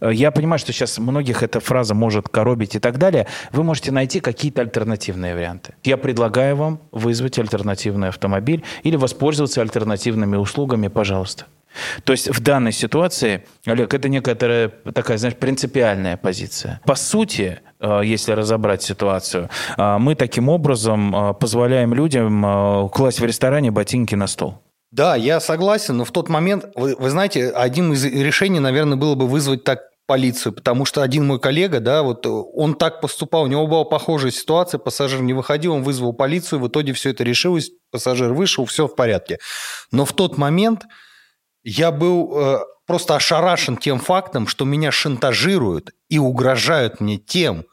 я 0.00 0.30
понимаю, 0.30 0.58
что 0.58 0.72
сейчас 0.72 0.98
многих 0.98 1.42
эта 1.42 1.60
фраза 1.60 1.94
может 1.94 2.28
коробить 2.28 2.74
и 2.74 2.78
так 2.78 2.98
далее. 2.98 3.26
Вы 3.52 3.62
можете 3.62 3.92
найти 3.92 4.20
какие-то 4.20 4.62
альтернативные 4.62 5.34
варианты. 5.34 5.74
Я 5.84 5.96
предлагаю 5.96 6.56
вам 6.56 6.80
вызвать 6.92 7.38
альтернативный 7.38 8.08
автомобиль 8.08 8.64
или 8.82 8.96
воспользоваться 8.96 9.60
альтернативными 9.60 10.36
услугами, 10.36 10.88
пожалуйста. 10.88 11.46
То 12.04 12.12
есть 12.12 12.28
в 12.28 12.40
данной 12.40 12.72
ситуации, 12.72 13.44
Олег, 13.66 13.92
это 13.92 14.08
некоторая 14.08 14.68
такая, 14.94 15.18
знаешь, 15.18 15.36
принципиальная 15.36 16.16
позиция. 16.16 16.80
По 16.84 16.94
сути, 16.94 17.60
э, 17.78 18.00
если 18.04 18.32
разобрать 18.32 18.82
ситуацию, 18.82 19.50
э, 19.76 19.98
мы 19.98 20.14
таким 20.14 20.48
образом 20.48 21.36
позволяем 21.38 21.94
людям 21.94 22.88
класть 22.90 23.20
в 23.20 23.24
ресторане 23.24 23.70
ботинки 23.70 24.14
на 24.14 24.26
стол. 24.26 24.60
Да, 24.90 25.16
я 25.16 25.40
согласен, 25.40 25.98
но 25.98 26.04
в 26.04 26.12
тот 26.12 26.28
момент, 26.28 26.66
вы, 26.74 26.96
вы 26.96 27.10
знаете, 27.10 27.50
одним 27.50 27.92
из 27.92 28.04
решений, 28.04 28.58
наверное, 28.58 28.96
было 28.96 29.14
бы 29.14 29.26
вызвать 29.26 29.64
так 29.64 29.80
полицию, 30.06 30.54
потому 30.54 30.86
что 30.86 31.02
один 31.02 31.26
мой 31.26 31.38
коллега, 31.38 31.80
да, 31.80 32.02
вот 32.02 32.24
он 32.26 32.74
так 32.74 33.02
поступал, 33.02 33.42
у 33.42 33.46
него 33.46 33.66
была 33.66 33.84
похожая 33.84 34.30
ситуация, 34.30 34.78
пассажир 34.78 35.20
не 35.20 35.34
выходил, 35.34 35.74
он 35.74 35.82
вызвал 35.82 36.14
полицию, 36.14 36.60
в 36.60 36.68
итоге 36.68 36.94
все 36.94 37.10
это 37.10 37.24
решилось, 37.24 37.70
пассажир 37.90 38.32
вышел, 38.32 38.64
все 38.64 38.88
в 38.88 38.96
порядке. 38.96 39.38
Но 39.92 40.06
в 40.06 40.14
тот 40.14 40.38
момент 40.38 40.86
я 41.62 41.92
был 41.92 42.32
э, 42.34 42.58
просто 42.86 43.16
ошарашен 43.16 43.76
тем 43.76 43.98
фактом, 43.98 44.46
что 44.46 44.64
меня 44.64 44.90
шантажируют 44.90 45.90
и 46.08 46.18
угрожают 46.18 47.00
мне 47.00 47.18
тем, 47.18 47.66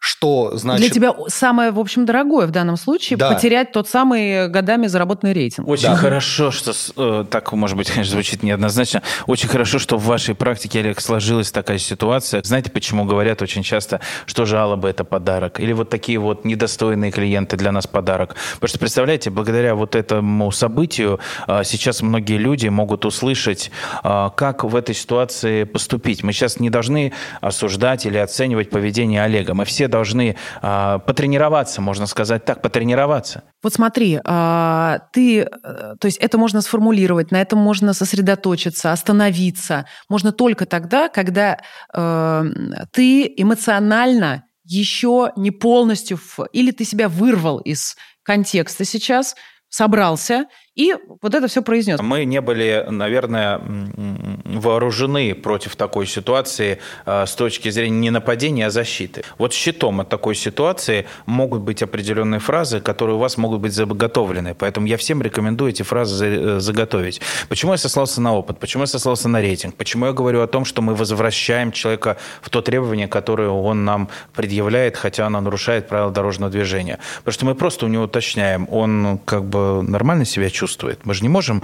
что 0.00 0.56
значит... 0.56 0.80
Для 0.80 0.90
тебя 0.94 1.14
самое, 1.28 1.70
в 1.72 1.78
общем, 1.78 2.06
дорогое 2.06 2.46
в 2.46 2.50
данном 2.50 2.78
случае 2.78 3.18
да. 3.18 3.32
потерять 3.32 3.70
тот 3.72 3.86
самый 3.86 4.48
годами 4.48 4.86
заработанный 4.86 5.34
рейтинг. 5.34 5.68
Очень 5.68 5.90
да. 5.90 5.96
хорошо, 5.96 6.50
что 6.50 6.72
э, 6.96 7.24
так, 7.30 7.52
может 7.52 7.76
быть, 7.76 7.90
конечно, 7.92 8.12
звучит 8.12 8.42
неоднозначно. 8.42 9.02
Очень 9.26 9.48
хорошо, 9.48 9.78
что 9.78 9.98
в 9.98 10.04
вашей 10.06 10.34
практике, 10.34 10.80
Олег, 10.80 11.00
сложилась 11.02 11.52
такая 11.52 11.76
ситуация. 11.76 12.42
Знаете, 12.42 12.70
почему 12.70 13.04
говорят 13.04 13.42
очень 13.42 13.62
часто, 13.62 14.00
что 14.24 14.46
жалобы 14.46 14.88
это 14.88 15.04
подарок? 15.04 15.60
Или 15.60 15.74
вот 15.74 15.90
такие 15.90 16.18
вот 16.18 16.46
недостойные 16.46 17.12
клиенты 17.12 17.58
для 17.58 17.70
нас 17.70 17.86
подарок? 17.86 18.36
Потому 18.54 18.68
что, 18.68 18.78
представляете, 18.78 19.28
благодаря 19.28 19.74
вот 19.74 19.94
этому 19.94 20.50
событию 20.50 21.20
э, 21.46 21.60
сейчас 21.64 22.00
многие 22.00 22.38
люди 22.38 22.68
могут 22.68 23.04
услышать, 23.04 23.70
э, 24.02 24.30
как 24.34 24.64
в 24.64 24.74
этой 24.74 24.94
ситуации 24.94 25.64
поступить. 25.64 26.22
Мы 26.22 26.32
сейчас 26.32 26.58
не 26.58 26.70
должны 26.70 27.12
осуждать 27.42 28.06
или 28.06 28.16
оценивать 28.16 28.70
поведение 28.70 29.22
Олега. 29.22 29.52
Мы 29.52 29.66
все 29.66 29.89
должны 29.90 30.36
э, 30.62 30.98
потренироваться, 31.06 31.82
можно 31.82 32.06
сказать 32.06 32.44
так, 32.44 32.62
потренироваться. 32.62 33.42
Вот 33.62 33.74
смотри, 33.74 34.18
э, 34.24 34.98
ты, 35.12 35.40
э, 35.40 35.46
то 36.00 36.06
есть 36.06 36.16
это 36.18 36.38
можно 36.38 36.62
сформулировать, 36.62 37.30
на 37.30 37.40
этом 37.40 37.58
можно 37.58 37.92
сосредоточиться, 37.92 38.92
остановиться. 38.92 39.86
Можно 40.08 40.32
только 40.32 40.64
тогда, 40.64 41.08
когда 41.08 41.58
э, 41.92 42.44
ты 42.92 43.32
эмоционально 43.36 44.44
еще 44.64 45.32
не 45.36 45.50
полностью, 45.50 46.16
в, 46.16 46.46
или 46.52 46.70
ты 46.70 46.84
себя 46.84 47.08
вырвал 47.08 47.58
из 47.58 47.96
контекста 48.22 48.84
сейчас, 48.84 49.34
собрался 49.68 50.46
и 50.76 50.94
вот 51.20 51.34
это 51.34 51.48
все 51.48 51.62
произнес. 51.62 52.00
Мы 52.00 52.24
не 52.24 52.40
были, 52.40 52.86
наверное, 52.88 53.60
вооружены 54.44 55.34
против 55.34 55.74
такой 55.74 56.06
ситуации 56.06 56.78
э, 57.06 57.26
с 57.26 57.34
точки 57.34 57.70
зрения 57.70 57.98
не 57.98 58.10
нападения, 58.10 58.66
а 58.66 58.70
защиты. 58.70 59.24
Вот 59.36 59.52
щитом 59.52 60.00
от 60.00 60.08
такой 60.08 60.36
ситуации 60.36 61.06
могут 61.26 61.62
быть 61.62 61.82
определенные 61.82 62.38
фразы, 62.38 62.80
которые 62.80 63.16
у 63.16 63.18
вас 63.18 63.36
могут 63.36 63.60
быть 63.60 63.72
заготовлены. 63.72 64.54
Поэтому 64.54 64.86
я 64.86 64.96
всем 64.96 65.22
рекомендую 65.22 65.70
эти 65.70 65.82
фразы 65.82 66.26
э, 66.26 66.60
заготовить. 66.60 67.20
Почему 67.48 67.72
я 67.72 67.78
сослался 67.78 68.20
на 68.20 68.36
опыт? 68.36 68.60
Почему 68.60 68.84
я 68.84 68.86
сослался 68.86 69.28
на 69.28 69.40
рейтинг? 69.40 69.74
Почему 69.74 70.06
я 70.06 70.12
говорю 70.12 70.40
о 70.40 70.46
том, 70.46 70.64
что 70.64 70.82
мы 70.82 70.94
возвращаем 70.94 71.72
человека 71.72 72.16
в 72.42 72.48
то 72.48 72.62
требование, 72.62 73.08
которое 73.08 73.48
он 73.48 73.84
нам 73.84 74.08
предъявляет, 74.34 74.96
хотя 74.96 75.26
оно 75.26 75.40
нарушает 75.40 75.88
правила 75.88 76.12
дорожного 76.12 76.52
движения? 76.52 77.00
Потому 77.18 77.32
что 77.32 77.46
мы 77.46 77.54
просто 77.56 77.86
у 77.86 77.88
него 77.88 78.04
уточняем, 78.04 78.68
он 78.70 79.18
как 79.24 79.44
бы 79.44 79.82
нормально 79.82 80.24
себя 80.24 80.48
чувствует, 80.48 80.59
чувствует. 80.60 81.06
Мы 81.06 81.14
же 81.14 81.22
не 81.22 81.30
можем, 81.30 81.62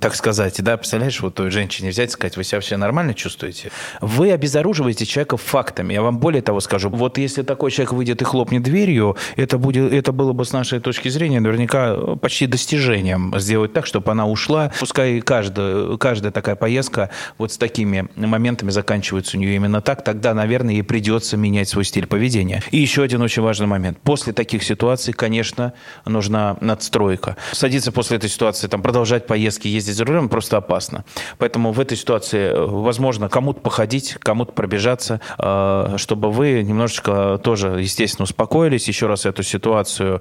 так 0.00 0.14
сказать, 0.14 0.62
да, 0.62 0.76
представляешь, 0.76 1.20
вот 1.20 1.34
той 1.34 1.50
женщине 1.50 1.90
взять 1.90 2.10
и 2.10 2.12
сказать, 2.12 2.36
вы 2.36 2.44
себя 2.44 2.60
все 2.60 2.76
нормально 2.76 3.12
чувствуете? 3.12 3.72
Вы 4.00 4.30
обезоруживаете 4.30 5.04
человека 5.04 5.36
фактами. 5.36 5.94
Я 5.94 6.02
вам 6.02 6.18
более 6.18 6.42
того 6.42 6.60
скажу, 6.60 6.88
вот 6.88 7.18
если 7.18 7.42
такой 7.42 7.72
человек 7.72 7.92
выйдет 7.92 8.22
и 8.22 8.24
хлопнет 8.24 8.62
дверью, 8.62 9.16
это, 9.34 9.58
будет, 9.58 9.92
это 9.92 10.12
было 10.12 10.32
бы 10.32 10.44
с 10.44 10.52
нашей 10.52 10.78
точки 10.78 11.08
зрения 11.08 11.40
наверняка 11.40 11.96
почти 12.22 12.46
достижением 12.46 13.34
сделать 13.40 13.72
так, 13.72 13.84
чтобы 13.84 14.12
она 14.12 14.28
ушла. 14.28 14.70
Пускай 14.78 15.20
каждая, 15.20 15.96
каждая 15.96 16.30
такая 16.30 16.54
поездка 16.54 17.10
вот 17.38 17.50
с 17.50 17.58
такими 17.58 18.08
моментами 18.14 18.70
заканчивается 18.70 19.36
у 19.36 19.40
нее 19.40 19.56
именно 19.56 19.80
так, 19.80 20.04
тогда, 20.04 20.34
наверное, 20.34 20.74
ей 20.74 20.82
придется 20.82 21.36
менять 21.36 21.68
свой 21.68 21.84
стиль 21.84 22.06
поведения. 22.06 22.62
И 22.70 22.78
еще 22.78 23.02
один 23.02 23.22
очень 23.22 23.42
важный 23.42 23.66
момент. 23.66 23.98
После 23.98 24.32
таких 24.32 24.62
ситуаций, 24.62 25.12
конечно, 25.12 25.72
нужна 26.04 26.56
надстройка. 26.60 27.36
Садиться 27.50 27.90
после 27.90 28.18
этой 28.18 28.30
ситуации 28.36 28.68
там, 28.68 28.82
продолжать 28.82 29.26
поездки, 29.26 29.66
ездить 29.66 29.96
за 29.96 30.04
рулем 30.04 30.28
просто 30.28 30.58
опасно. 30.58 31.04
Поэтому 31.38 31.72
в 31.72 31.80
этой 31.80 31.96
ситуации, 31.96 32.52
э, 32.52 32.66
возможно, 32.66 33.28
кому-то 33.28 33.60
походить, 33.60 34.14
кому-то 34.20 34.52
пробежаться, 34.52 35.20
э, 35.38 35.94
чтобы 35.96 36.30
вы 36.30 36.62
немножечко 36.62 37.40
тоже, 37.42 37.80
естественно, 37.80 38.24
успокоились, 38.24 38.88
еще 38.88 39.06
раз 39.06 39.26
эту 39.26 39.42
ситуацию 39.42 40.20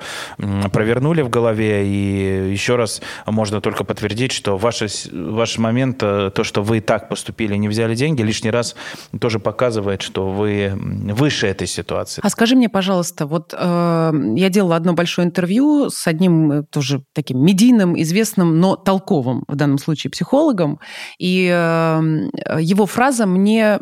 провернули 0.71 1.21
в 1.21 1.29
голове, 1.29 1.85
и 1.85 2.51
еще 2.51 2.75
раз 2.75 3.01
можно 3.25 3.61
только 3.61 3.83
подтвердить, 3.83 4.31
что 4.31 4.57
ваш, 4.57 4.81
ваш 5.11 5.57
момент, 5.57 6.01
э, 6.01 6.31
то, 6.33 6.43
что 6.43 6.63
вы 6.63 6.79
так 6.79 7.09
поступили, 7.09 7.55
не 7.55 7.67
взяли 7.67 7.95
деньги, 7.95 8.21
лишний 8.21 8.51
раз 8.51 8.75
тоже 9.19 9.39
показывает, 9.39 10.01
что 10.01 10.29
вы 10.29 10.71
выше 10.75 11.47
этой 11.47 11.67
ситуации. 11.67 12.21
А 12.23 12.29
скажи 12.29 12.55
мне, 12.55 12.69
пожалуйста, 12.69 13.25
вот 13.25 13.53
э, 13.57 14.11
я 14.35 14.49
делала 14.49 14.77
одно 14.77 14.93
большое 14.93 15.27
интервью 15.27 15.89
с 15.89 16.07
одним 16.07 16.65
тоже 16.69 17.03
таким 17.13 17.43
медийным 17.43 17.95
известным, 18.05 18.59
но 18.59 18.75
толковым, 18.75 19.43
в 19.47 19.55
данном 19.55 19.77
случае, 19.77 20.11
психологом. 20.11 20.79
И 21.19 21.47
эм, 21.47 22.31
его 22.59 22.85
фраза 22.85 23.25
мне 23.25 23.79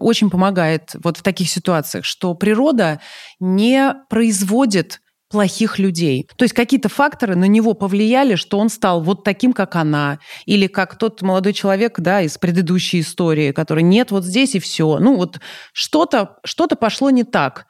очень 0.00 0.30
помогает 0.30 0.94
вот 1.02 1.16
в 1.16 1.22
таких 1.22 1.48
ситуациях, 1.48 2.04
что 2.04 2.34
природа 2.34 3.00
не 3.40 3.94
производит 4.08 5.00
плохих 5.32 5.78
людей. 5.78 6.28
То 6.36 6.44
есть 6.44 6.54
какие-то 6.54 6.90
факторы 6.90 7.34
на 7.34 7.46
него 7.46 7.72
повлияли, 7.72 8.34
что 8.34 8.58
он 8.58 8.68
стал 8.68 9.02
вот 9.02 9.24
таким, 9.24 9.54
как 9.54 9.76
она, 9.76 10.18
или 10.44 10.66
как 10.66 10.98
тот 10.98 11.22
молодой 11.22 11.54
человек, 11.54 11.98
да, 11.98 12.20
из 12.20 12.36
предыдущей 12.36 13.00
истории, 13.00 13.50
который 13.52 13.82
нет 13.82 14.10
вот 14.10 14.24
здесь 14.24 14.54
и 14.54 14.60
все. 14.60 14.98
Ну 14.98 15.16
вот 15.16 15.40
что-то 15.72 16.36
что 16.44 16.68
пошло 16.68 17.08
не 17.10 17.24
так. 17.24 17.66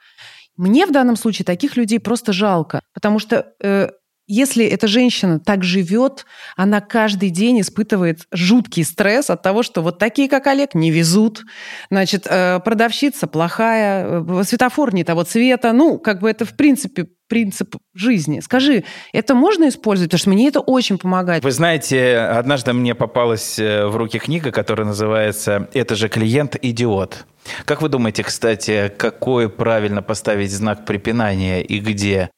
Мне 0.56 0.86
в 0.86 0.92
данном 0.92 1.16
случае 1.16 1.46
таких 1.46 1.76
людей 1.76 1.98
просто 1.98 2.32
жалко, 2.32 2.82
потому 2.92 3.18
что 3.18 3.46
э, 3.62 3.90
если 4.32 4.64
эта 4.64 4.86
женщина 4.86 5.38
так 5.38 5.62
живет, 5.62 6.24
она 6.56 6.80
каждый 6.80 7.28
день 7.28 7.60
испытывает 7.60 8.26
жуткий 8.32 8.82
стресс 8.82 9.28
от 9.28 9.42
того, 9.42 9.62
что 9.62 9.82
вот 9.82 9.98
такие, 9.98 10.26
как 10.26 10.46
Олег, 10.46 10.74
не 10.74 10.90
везут. 10.90 11.42
Значит, 11.90 12.26
э, 12.26 12.58
продавщица 12.60 13.26
плохая, 13.26 14.22
э, 14.22 14.42
светофор 14.44 14.94
не 14.94 15.04
того 15.04 15.24
цвета. 15.24 15.74
Ну, 15.74 15.98
как 15.98 16.20
бы 16.20 16.30
это, 16.30 16.46
в 16.46 16.56
принципе, 16.56 17.08
принцип 17.28 17.76
жизни. 17.94 18.40
Скажи, 18.40 18.84
это 19.12 19.34
можно 19.34 19.68
использовать? 19.68 20.10
Потому 20.10 20.20
что 20.20 20.30
мне 20.30 20.48
это 20.48 20.60
очень 20.60 20.96
помогает. 20.96 21.44
Вы 21.44 21.50
знаете, 21.50 22.16
однажды 22.16 22.72
мне 22.72 22.94
попалась 22.94 23.58
э, 23.58 23.84
в 23.84 23.96
руки 23.96 24.18
книга, 24.18 24.50
которая 24.50 24.86
называется 24.86 25.68
«Это 25.74 25.94
же 25.94 26.08
клиент 26.08 26.56
идиот». 26.60 27.26
Как 27.66 27.82
вы 27.82 27.90
думаете, 27.90 28.22
кстати, 28.22 28.90
какой 28.96 29.50
правильно 29.50 30.00
поставить 30.00 30.52
знак 30.52 30.86
препинания 30.86 31.62
и 31.62 31.80
где? 31.80 32.30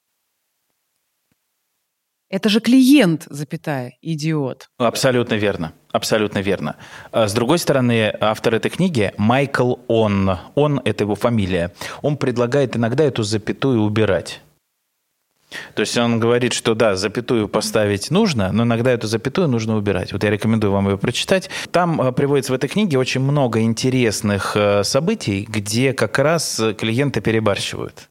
Это 2.35 2.49
же 2.49 2.59
клиент, 2.59 3.29
запятая, 3.31 3.93
идиот. 4.03 4.67
Абсолютно 4.79 5.35
верно. 5.35 5.73
Абсолютно 5.93 6.41
верно. 6.41 6.75
А 7.13 7.29
с 7.29 7.33
другой 7.33 7.61
стороны, 7.61 8.13
автор 8.21 8.57
этой 8.57 8.73
книги 8.73 9.13
Майкл 9.17 9.75
Он, 9.87 10.39
Он– 10.57 10.81
это 10.85 11.05
его 11.05 11.15
фамилия, 11.15 11.73
он 12.03 12.17
предлагает 12.17 12.77
иногда 12.77 13.05
эту 13.05 13.23
запятую 13.23 13.83
убирать. 13.83 14.41
То 15.77 15.83
есть 15.83 15.97
он 15.97 16.19
говорит, 16.19 16.55
что 16.55 16.75
да, 16.75 16.97
запятую 16.97 17.47
поставить 17.47 18.11
нужно, 18.11 18.51
но 18.51 18.65
иногда 18.65 18.91
эту 18.91 19.07
запятую 19.07 19.47
нужно 19.47 19.77
убирать. 19.77 20.13
Вот 20.13 20.25
я 20.25 20.31
рекомендую 20.31 20.73
вам 20.73 20.89
ее 20.89 20.99
прочитать. 20.99 21.49
Там 21.71 22.01
а, 22.01 22.11
приводится 22.11 22.51
в 22.51 22.57
этой 22.57 22.69
книге 22.69 22.99
очень 22.99 23.21
много 23.21 23.61
интересных 23.61 24.57
э, 24.57 24.83
событий, 24.83 25.47
где 25.49 25.93
как 25.93 26.19
раз 26.19 26.61
клиенты 26.77 27.21
перебарщивают. 27.21 28.09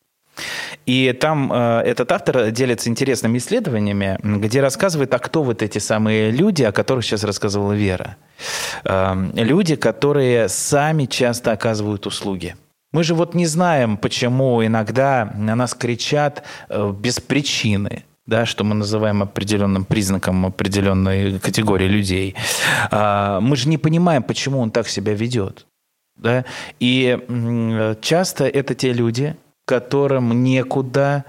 И 0.85 1.13
там 1.13 1.51
э, 1.53 1.81
этот 1.85 2.11
автор 2.11 2.51
делится 2.51 2.89
интересными 2.89 3.37
исследованиями, 3.37 4.17
где 4.23 4.61
рассказывает, 4.61 5.13
а 5.13 5.19
кто 5.19 5.43
вот 5.43 5.61
эти 5.61 5.77
самые 5.79 6.31
люди, 6.31 6.63
о 6.63 6.71
которых 6.71 7.05
сейчас 7.05 7.23
рассказывала 7.23 7.73
Вера. 7.73 8.17
Э, 8.83 9.15
люди, 9.33 9.75
которые 9.75 10.49
сами 10.49 11.05
часто 11.05 11.51
оказывают 11.51 12.05
услуги. 12.05 12.55
Мы 12.91 13.03
же 13.03 13.15
вот 13.15 13.33
не 13.33 13.45
знаем, 13.47 13.97
почему 13.97 14.63
иногда 14.65 15.31
на 15.35 15.55
нас 15.55 15.73
кричат 15.73 16.43
э, 16.69 16.93
без 16.97 17.19
причины 17.19 18.03
да, 18.25 18.45
что 18.45 18.63
мы 18.63 18.73
называем 18.73 19.21
определенным 19.21 19.83
признаком 19.83 20.45
определенной 20.45 21.39
категории 21.39 21.87
людей. 21.87 22.35
Э, 22.89 23.39
мы 23.41 23.55
же 23.55 23.67
не 23.67 23.77
понимаем, 23.77 24.23
почему 24.23 24.59
он 24.59 24.71
так 24.71 24.87
себя 24.87 25.13
ведет. 25.13 25.65
Да? 26.15 26.45
И 26.79 27.19
часто 28.01 28.45
это 28.45 28.75
те 28.75 28.93
люди, 28.93 29.35
которым 29.65 30.43
некуда 30.43 31.25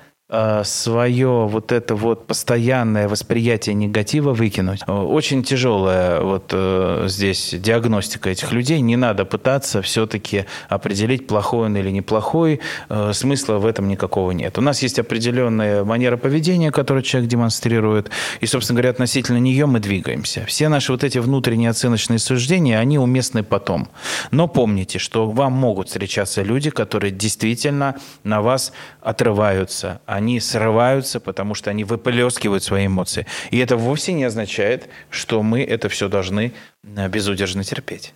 свое 0.65 1.47
вот 1.47 1.73
это 1.73 1.95
вот 1.95 2.27
постоянное 2.27 3.09
восприятие 3.09 3.75
негатива 3.75 4.33
выкинуть. 4.33 4.81
Очень 4.89 5.43
тяжелая 5.43 6.21
вот 6.21 6.51
э, 6.53 7.05
здесь 7.09 7.55
диагностика 7.59 8.31
этих 8.31 8.53
людей. 8.53 8.81
Не 8.81 8.97
надо 8.97 9.25
пытаться 9.25 9.83
все-таки 9.83 10.47
определить, 10.69 11.27
плохой 11.27 11.67
он 11.67 11.77
или 11.77 11.91
неплохой. 11.91 12.61
Э, 12.89 13.13
смысла 13.13 13.59
в 13.59 13.67
этом 13.67 13.89
никакого 13.89 14.31
нет. 14.33 14.59
У 14.59 14.61
нас 14.61 14.83
есть 14.83 14.99
определенная 14.99 15.85
манера 15.85 16.17
поведения, 16.17 16.71
которую 16.71 17.03
человек 17.03 17.31
демонстрирует, 17.31 18.11
и, 18.41 18.47
собственно 18.47 18.79
говоря, 18.79 18.91
относительно 18.91 19.39
нее 19.39 19.67
мы 19.67 19.81
двигаемся. 19.81 20.45
Все 20.47 20.69
наши 20.69 20.93
вот 20.93 21.05
эти 21.05 21.19
внутренние 21.19 21.71
оценочные 21.71 22.19
суждения, 22.19 22.79
они 22.79 22.99
уместны 22.99 23.43
потом. 23.43 23.89
Но 24.31 24.49
помните, 24.49 24.99
что 24.99 25.31
вам 25.31 25.53
могут 25.53 25.89
встречаться 25.89 26.43
люди, 26.43 26.71
которые 26.71 27.11
действительно 27.11 27.97
на 28.25 28.41
вас 28.41 28.73
отрываются, 29.01 30.01
они 30.07 30.24
срываются, 30.41 31.21
потому 31.21 31.55
что 31.55 31.71
они 31.71 31.85
выплескивают 31.85 32.63
свои 32.63 32.87
эмоции. 32.87 33.27
И 33.51 33.59
это 33.59 33.77
вовсе 33.77 34.13
не 34.13 34.25
означает, 34.25 34.89
что 35.11 35.43
мы 35.43 35.63
это 35.63 35.89
все 35.89 36.09
должны 36.09 36.53
э, 36.83 37.09
безудержно 37.09 37.65
терпеть. 37.65 38.15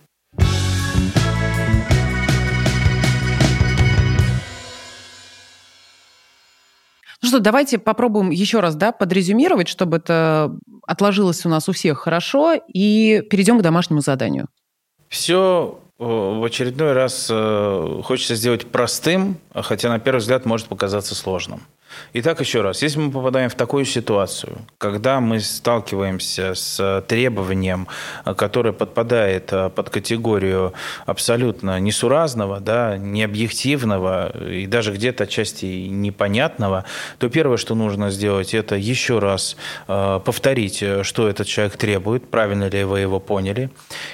Ну 7.21 7.27
что, 7.27 7.39
давайте 7.39 7.77
попробуем 7.79 8.29
еще 8.29 8.61
раз 8.61 8.75
да, 8.75 8.93
подрезюмировать, 8.93 9.67
чтобы 9.67 9.97
это 9.97 10.55
отложилось 10.87 11.45
у 11.45 11.49
нас 11.49 11.67
у 11.67 11.73
всех 11.73 11.99
хорошо, 11.99 12.53
и 12.53 13.21
перейдем 13.29 13.59
к 13.59 13.61
домашнему 13.61 13.99
заданию. 13.99 14.47
Все 15.09 15.79
э, 15.99 16.03
в 16.03 16.43
очередной 16.43 16.93
раз 16.93 17.27
э, 17.29 18.01
хочется 18.03 18.35
сделать 18.35 18.67
простым, 18.67 19.37
хотя 19.53 19.89
на 19.89 19.99
первый 19.99 20.19
взгляд 20.19 20.45
может 20.45 20.67
показаться 20.67 21.13
сложным. 21.13 21.61
Итак, 22.13 22.39
еще 22.39 22.61
раз, 22.61 22.81
если 22.81 22.99
мы 22.99 23.11
попадаем 23.11 23.49
в 23.49 23.55
такую 23.55 23.85
ситуацию, 23.85 24.59
когда 24.77 25.19
мы 25.19 25.39
сталкиваемся 25.39 26.53
с 26.55 27.03
требованием, 27.07 27.87
которое 28.37 28.71
подпадает 28.71 29.51
э, 29.51 29.69
под 29.69 29.89
категорию 29.89 30.73
абсолютно 31.05 31.79
несуразного, 31.79 32.59
да, 32.59 32.97
необъективного 32.97 34.49
и 34.49 34.65
даже 34.65 34.91
где-то 34.91 35.25
отчасти 35.25 35.65
непонятного, 35.65 36.85
то 37.17 37.29
первое, 37.29 37.57
что 37.57 37.75
нужно 37.75 38.09
сделать, 38.11 38.53
это 38.53 38.75
еще 38.75 39.19
раз 39.19 39.55
э, 39.87 40.19
повторить, 40.23 40.83
что 41.03 41.27
этот 41.27 41.47
человек 41.47 41.77
требует, 41.77 42.29
правильно 42.29 42.69
ли 42.69 42.83
вы 42.83 42.99
его 43.01 43.19
поняли. 43.19 43.69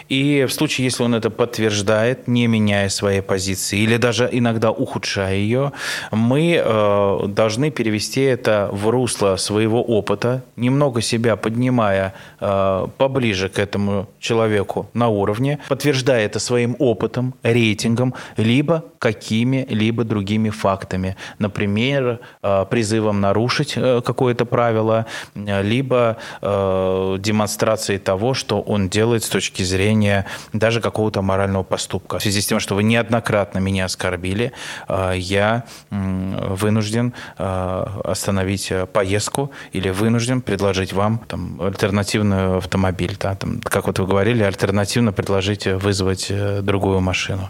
И 0.09 0.45
в 0.47 0.53
случае, 0.53 0.85
если 0.85 1.03
он 1.03 1.15
это 1.15 1.29
подтверждает, 1.29 2.27
не 2.27 2.47
меняя 2.47 2.89
своей 2.89 3.21
позиции 3.21 3.79
или 3.79 3.97
даже 3.97 4.29
иногда 4.31 4.71
ухудшая 4.71 5.35
ее, 5.35 5.71
мы 6.11 6.61
э, 6.63 7.27
должны 7.65 7.71
перевести 7.71 8.21
это 8.21 8.69
в 8.71 8.89
русло 8.89 9.37
своего 9.37 9.81
опыта, 9.81 10.41
немного 10.57 11.01
себя 11.01 11.35
поднимая 11.35 12.13
э, 12.39 12.87
поближе 12.97 13.49
к 13.49 13.59
этому 13.59 14.07
человеку 14.19 14.87
на 14.93 15.07
уровне, 15.09 15.57
подтверждая 15.69 16.25
это 16.25 16.39
своим 16.39 16.75
опытом, 16.79 17.33
рейтингом, 17.43 18.13
либо 18.37 18.83
какими-либо 18.99 20.03
другими 20.03 20.49
фактами. 20.49 21.15
Например, 21.39 22.19
э, 22.43 22.65
призывом 22.69 23.21
нарушить 23.21 23.73
э, 23.77 24.01
какое-то 24.05 24.45
правило, 24.45 25.05
либо 25.35 26.17
э, 26.41 27.17
демонстрацией 27.19 27.99
того, 27.99 28.33
что 28.33 28.61
он 28.61 28.89
делает 28.89 29.23
с 29.23 29.29
точки 29.29 29.63
зрения 29.63 30.25
даже 30.53 30.81
какого-то 30.81 31.21
морального 31.21 31.63
поступка. 31.63 32.17
В 32.17 32.21
связи 32.21 32.41
с 32.41 32.47
тем, 32.47 32.59
что 32.59 32.75
вы 32.75 32.83
неоднократно 32.83 33.59
меня 33.59 33.85
оскорбили, 33.85 34.51
э, 34.87 35.13
я 35.17 35.63
э, 35.91 36.55
вынужден 36.55 37.13
э, 37.37 37.54
остановить 38.03 38.71
э, 38.71 38.85
поездку 38.85 39.51
или 39.73 39.89
вынужден 39.89 40.41
предложить 40.41 40.93
вам 40.93 41.19
там, 41.27 41.61
альтернативный 41.61 42.57
автомобиль. 42.57 43.17
Да, 43.19 43.35
там, 43.35 43.59
как 43.61 43.87
вот 43.87 43.99
вы 43.99 44.07
говорили, 44.07 44.43
альтернативно 44.43 45.11
предложить 45.11 45.67
э, 45.67 45.77
вызвать 45.77 46.27
э, 46.29 46.61
другую 46.61 46.99
машину. 47.01 47.49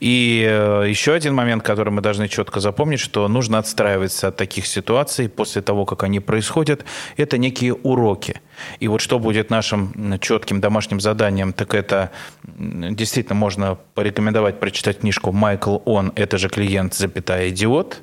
И 0.00 0.42
еще 0.86 1.12
один 1.12 1.34
момент, 1.34 1.62
который 1.62 1.90
мы 1.90 2.00
должны 2.00 2.28
четко 2.28 2.60
запомнить, 2.60 3.00
что 3.00 3.28
нужно 3.28 3.58
отстраиваться 3.58 4.28
от 4.28 4.36
таких 4.36 4.66
ситуаций 4.66 5.28
после 5.28 5.62
того, 5.62 5.84
как 5.84 6.02
они 6.02 6.20
происходят. 6.20 6.84
Это 7.16 7.38
некие 7.38 7.74
уроки. 7.74 8.40
И 8.80 8.88
вот 8.88 9.00
что 9.00 9.18
будет 9.18 9.50
нашим 9.50 10.18
четким 10.20 10.60
домашним 10.60 11.00
заданием, 11.00 11.52
так 11.52 11.74
это 11.74 12.10
действительно 12.44 13.34
можно 13.34 13.78
порекомендовать 13.94 14.60
прочитать 14.60 15.00
книжку 15.00 15.32
«Майкл 15.32 15.78
Он, 15.84 16.12
это 16.16 16.38
же 16.38 16.48
клиент, 16.48 16.94
запятая 16.94 17.50
идиот». 17.50 18.02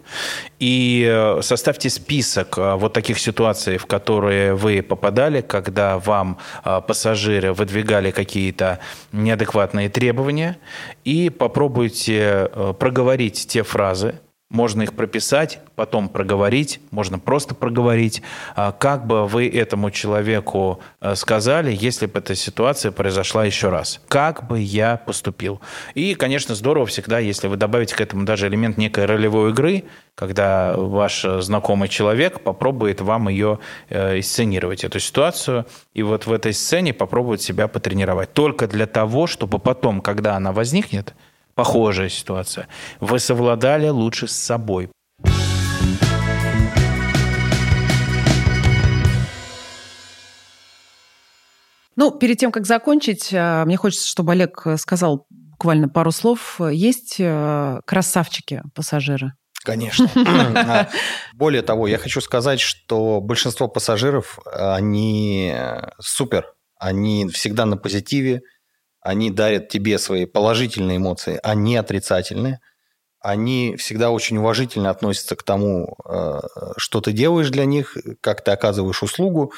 И 0.60 1.06
э, 1.10 1.42
составьте 1.42 1.90
список 1.90 2.58
э, 2.58 2.76
вот 2.76 2.94
таких 2.94 3.20
ситуаций, 3.20 3.78
в 3.78 3.86
которые 3.86 4.54
вы 4.54 4.82
попадали, 4.82 5.42
когда 5.42 5.98
вам 6.00 6.38
э, 6.64 6.82
пассажиры 6.88 7.54
выдвигали 7.54 8.12
какие-то 8.12 8.80
неадекватные 9.12 9.90
требования, 9.90 10.58
и 11.04 11.30
попробуйте 11.30 12.50
проговорить 12.80 13.48
те 13.48 13.64
фразы, 13.64 14.16
можно 14.54 14.84
их 14.84 14.94
прописать, 14.94 15.60
потом 15.76 16.08
проговорить, 16.08 16.80
можно 16.92 17.20
просто 17.20 17.56
проговорить. 17.56 18.22
А 18.56 18.72
как 18.72 19.06
бы 19.08 19.28
вы 19.28 19.50
этому 19.50 19.90
человеку 19.92 20.80
э, 21.02 21.16
сказали, 21.16 21.76
если 21.78 22.06
бы 22.06 22.20
эта 22.20 22.36
ситуация 22.36 22.92
произошла 22.92 23.44
еще 23.44 23.70
раз? 23.70 24.00
Как 24.08 24.48
бы 24.48 24.60
я 24.60 24.98
поступил? 24.98 25.60
И, 25.96 26.14
конечно, 26.14 26.54
здорово 26.54 26.86
всегда, 26.86 27.18
если 27.18 27.48
вы 27.48 27.58
добавите 27.58 27.96
к 27.96 28.02
этому 28.02 28.26
даже 28.26 28.48
элемент 28.48 28.78
некой 28.78 29.06
ролевой 29.06 29.50
игры, 29.50 29.86
когда 30.14 30.76
ваш 30.78 31.26
знакомый 31.40 31.90
человек 31.90 32.42
попробует 32.42 33.02
вам 33.02 33.30
ее 33.30 33.58
э, 33.90 34.22
сценировать, 34.22 34.84
эту 34.84 35.00
ситуацию, 35.00 35.66
и 35.96 36.04
вот 36.04 36.28
в 36.28 36.32
этой 36.32 36.54
сцене 36.54 36.94
попробует 36.94 37.42
себя 37.42 37.68
потренировать. 37.68 38.34
Только 38.34 38.68
для 38.68 38.86
того, 38.86 39.26
чтобы 39.26 39.58
потом, 39.58 40.00
когда 40.00 40.36
она 40.36 40.52
возникнет, 40.52 41.16
похожая 41.56 42.10
ситуация. 42.10 42.68
Вы 43.00 43.20
совладали 43.20 43.88
лучше 43.90 44.28
с 44.28 44.34
собой. 44.34 44.90
Ну, 51.96 52.12
перед 52.12 52.38
тем, 52.40 52.52
как 52.52 52.66
закончить, 52.66 53.32
э, 53.32 53.64
мне 53.66 53.78
хочется, 53.78 54.08
чтобы 54.08 54.32
Олег 54.32 54.66
сказал 54.78 55.28
буквально 55.30 55.90
пару 55.90 56.12
слов. 56.12 56.60
Есть 56.60 57.18
э, 57.20 57.80
красавчики-пассажиры? 57.86 59.34
Конечно. 59.64 60.10
А, 60.16 60.90
более 61.34 61.62
того, 61.62 61.88
я 61.88 61.98
хочу 61.98 62.20
сказать, 62.20 62.60
что 62.60 63.22
большинство 63.22 63.68
пассажиров, 63.68 64.40
они 64.46 65.54
супер, 66.00 66.46
они 66.80 67.30
всегда 67.30 67.66
на 67.66 67.78
позитиве, 67.78 68.42
они 69.04 69.32
дарят 69.32 69.70
тебе 69.70 70.00
свои 70.00 70.26
положительные 70.26 70.98
эмоции, 70.98 71.40
а 71.44 71.56
не 71.56 71.76
отрицательные. 71.76 72.60
Они 73.20 73.76
всегда 73.78 74.12
очень 74.12 74.38
уважительно 74.38 74.90
относятся 74.90 75.36
к 75.36 75.44
тому, 75.44 75.96
э, 76.06 76.42
что 76.78 77.02
ты 77.02 77.12
делаешь 77.12 77.50
для 77.50 77.66
них, 77.66 77.98
как 78.22 78.44
ты 78.44 78.52
оказываешь 78.52 79.04
услугу. 79.04 79.54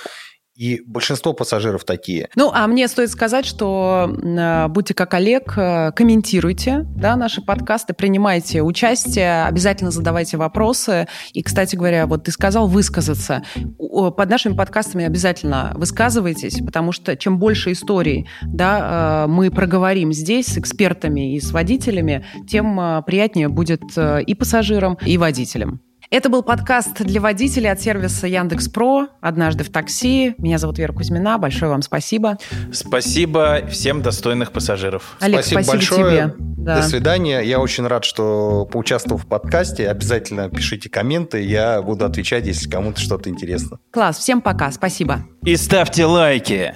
И 0.56 0.82
большинство 0.86 1.34
пассажиров 1.34 1.84
такие. 1.84 2.30
Ну, 2.36 2.50
а 2.54 2.66
мне 2.68 2.88
стоит 2.88 3.10
сказать, 3.12 3.46
что 3.46 4.10
э, 4.10 4.68
будьте 4.70 4.94
как 4.94 5.14
Олег, 5.14 5.58
э, 5.58 5.92
комментируйте 5.94 6.86
да, 6.96 7.18
наши 7.18 7.42
подкасты, 7.42 7.94
принимайте 7.94 8.62
участие, 8.62 9.44
обязательно 9.44 9.92
задавайте 9.92 10.38
вопросы. 10.38 11.08
И, 11.34 11.44
кстати 11.44 11.76
говоря, 11.76 12.08
вот 12.08 12.24
ты 12.24 12.32
сказал 12.32 12.70
высказаться. 12.70 13.44
Под 13.78 14.30
нашими 14.30 14.56
подкастами 14.56 15.04
обязательно 15.04 15.74
высказывайтесь, 15.76 16.60
потому 16.66 16.94
что 16.94 17.18
чем 17.18 17.38
больше 17.38 17.74
историй 17.74 18.28
да, 18.44 19.26
э, 19.26 19.28
мы 19.30 19.52
проговорим 19.52 20.14
здесь 20.14 20.48
с 20.48 20.58
экспертами 20.58 21.36
и 21.36 21.40
с 21.42 21.52
водителями, 21.52 22.26
тем 22.48 22.80
э, 22.80 23.02
приятнее 23.06 23.50
будет 23.50 23.82
э, 23.98 24.22
и 24.24 24.34
пассажирам, 24.36 24.98
и 25.06 25.18
водителям. 25.18 25.82
Это 26.12 26.30
был 26.30 26.44
подкаст 26.44 27.02
для 27.02 27.20
водителей 27.20 27.72
от 27.72 27.82
сервиса 27.82 28.28
Яндекс 28.28 28.70
Про. 28.70 29.08
Однажды 29.22 29.64
в 29.64 29.70
такси. 29.70 30.36
Меня 30.38 30.58
зовут 30.58 30.78
Вера 30.78 30.94
Кузьмина. 30.94 31.38
Большое 31.38 31.72
вам 31.72 31.82
спасибо. 31.82 32.38
Спасибо 32.72 33.62
всем 33.70 34.02
достойных 34.02 34.52
пассажиров. 34.52 35.18
Олег, 35.20 35.42
спасибо, 35.42 35.62
спасибо 35.62 35.98
большое. 35.98 36.22
тебе. 36.22 36.36
Да. 36.58 36.78
До 36.78 36.84
свидания. 36.84 37.42
Я 37.42 37.60
очень 37.60 37.88
рад, 37.88 38.06
что 38.06 38.66
поучаствовал 38.66 39.20
в 39.20 39.28
подкасте. 39.28 39.90
Обязательно 39.90 40.50
пишите 40.50 40.90
комменты. 40.90 41.42
Я 41.42 41.82
буду 41.82 42.06
отвечать, 42.06 42.46
если 42.46 42.70
кому-то 42.70 43.00
что-то 43.00 43.30
интересно. 43.30 43.80
Класс. 43.92 44.18
Всем 44.18 44.42
пока. 44.42 44.72
Спасибо. 44.72 45.26
И 45.44 45.56
ставьте 45.56 46.06
лайки. 46.06 46.76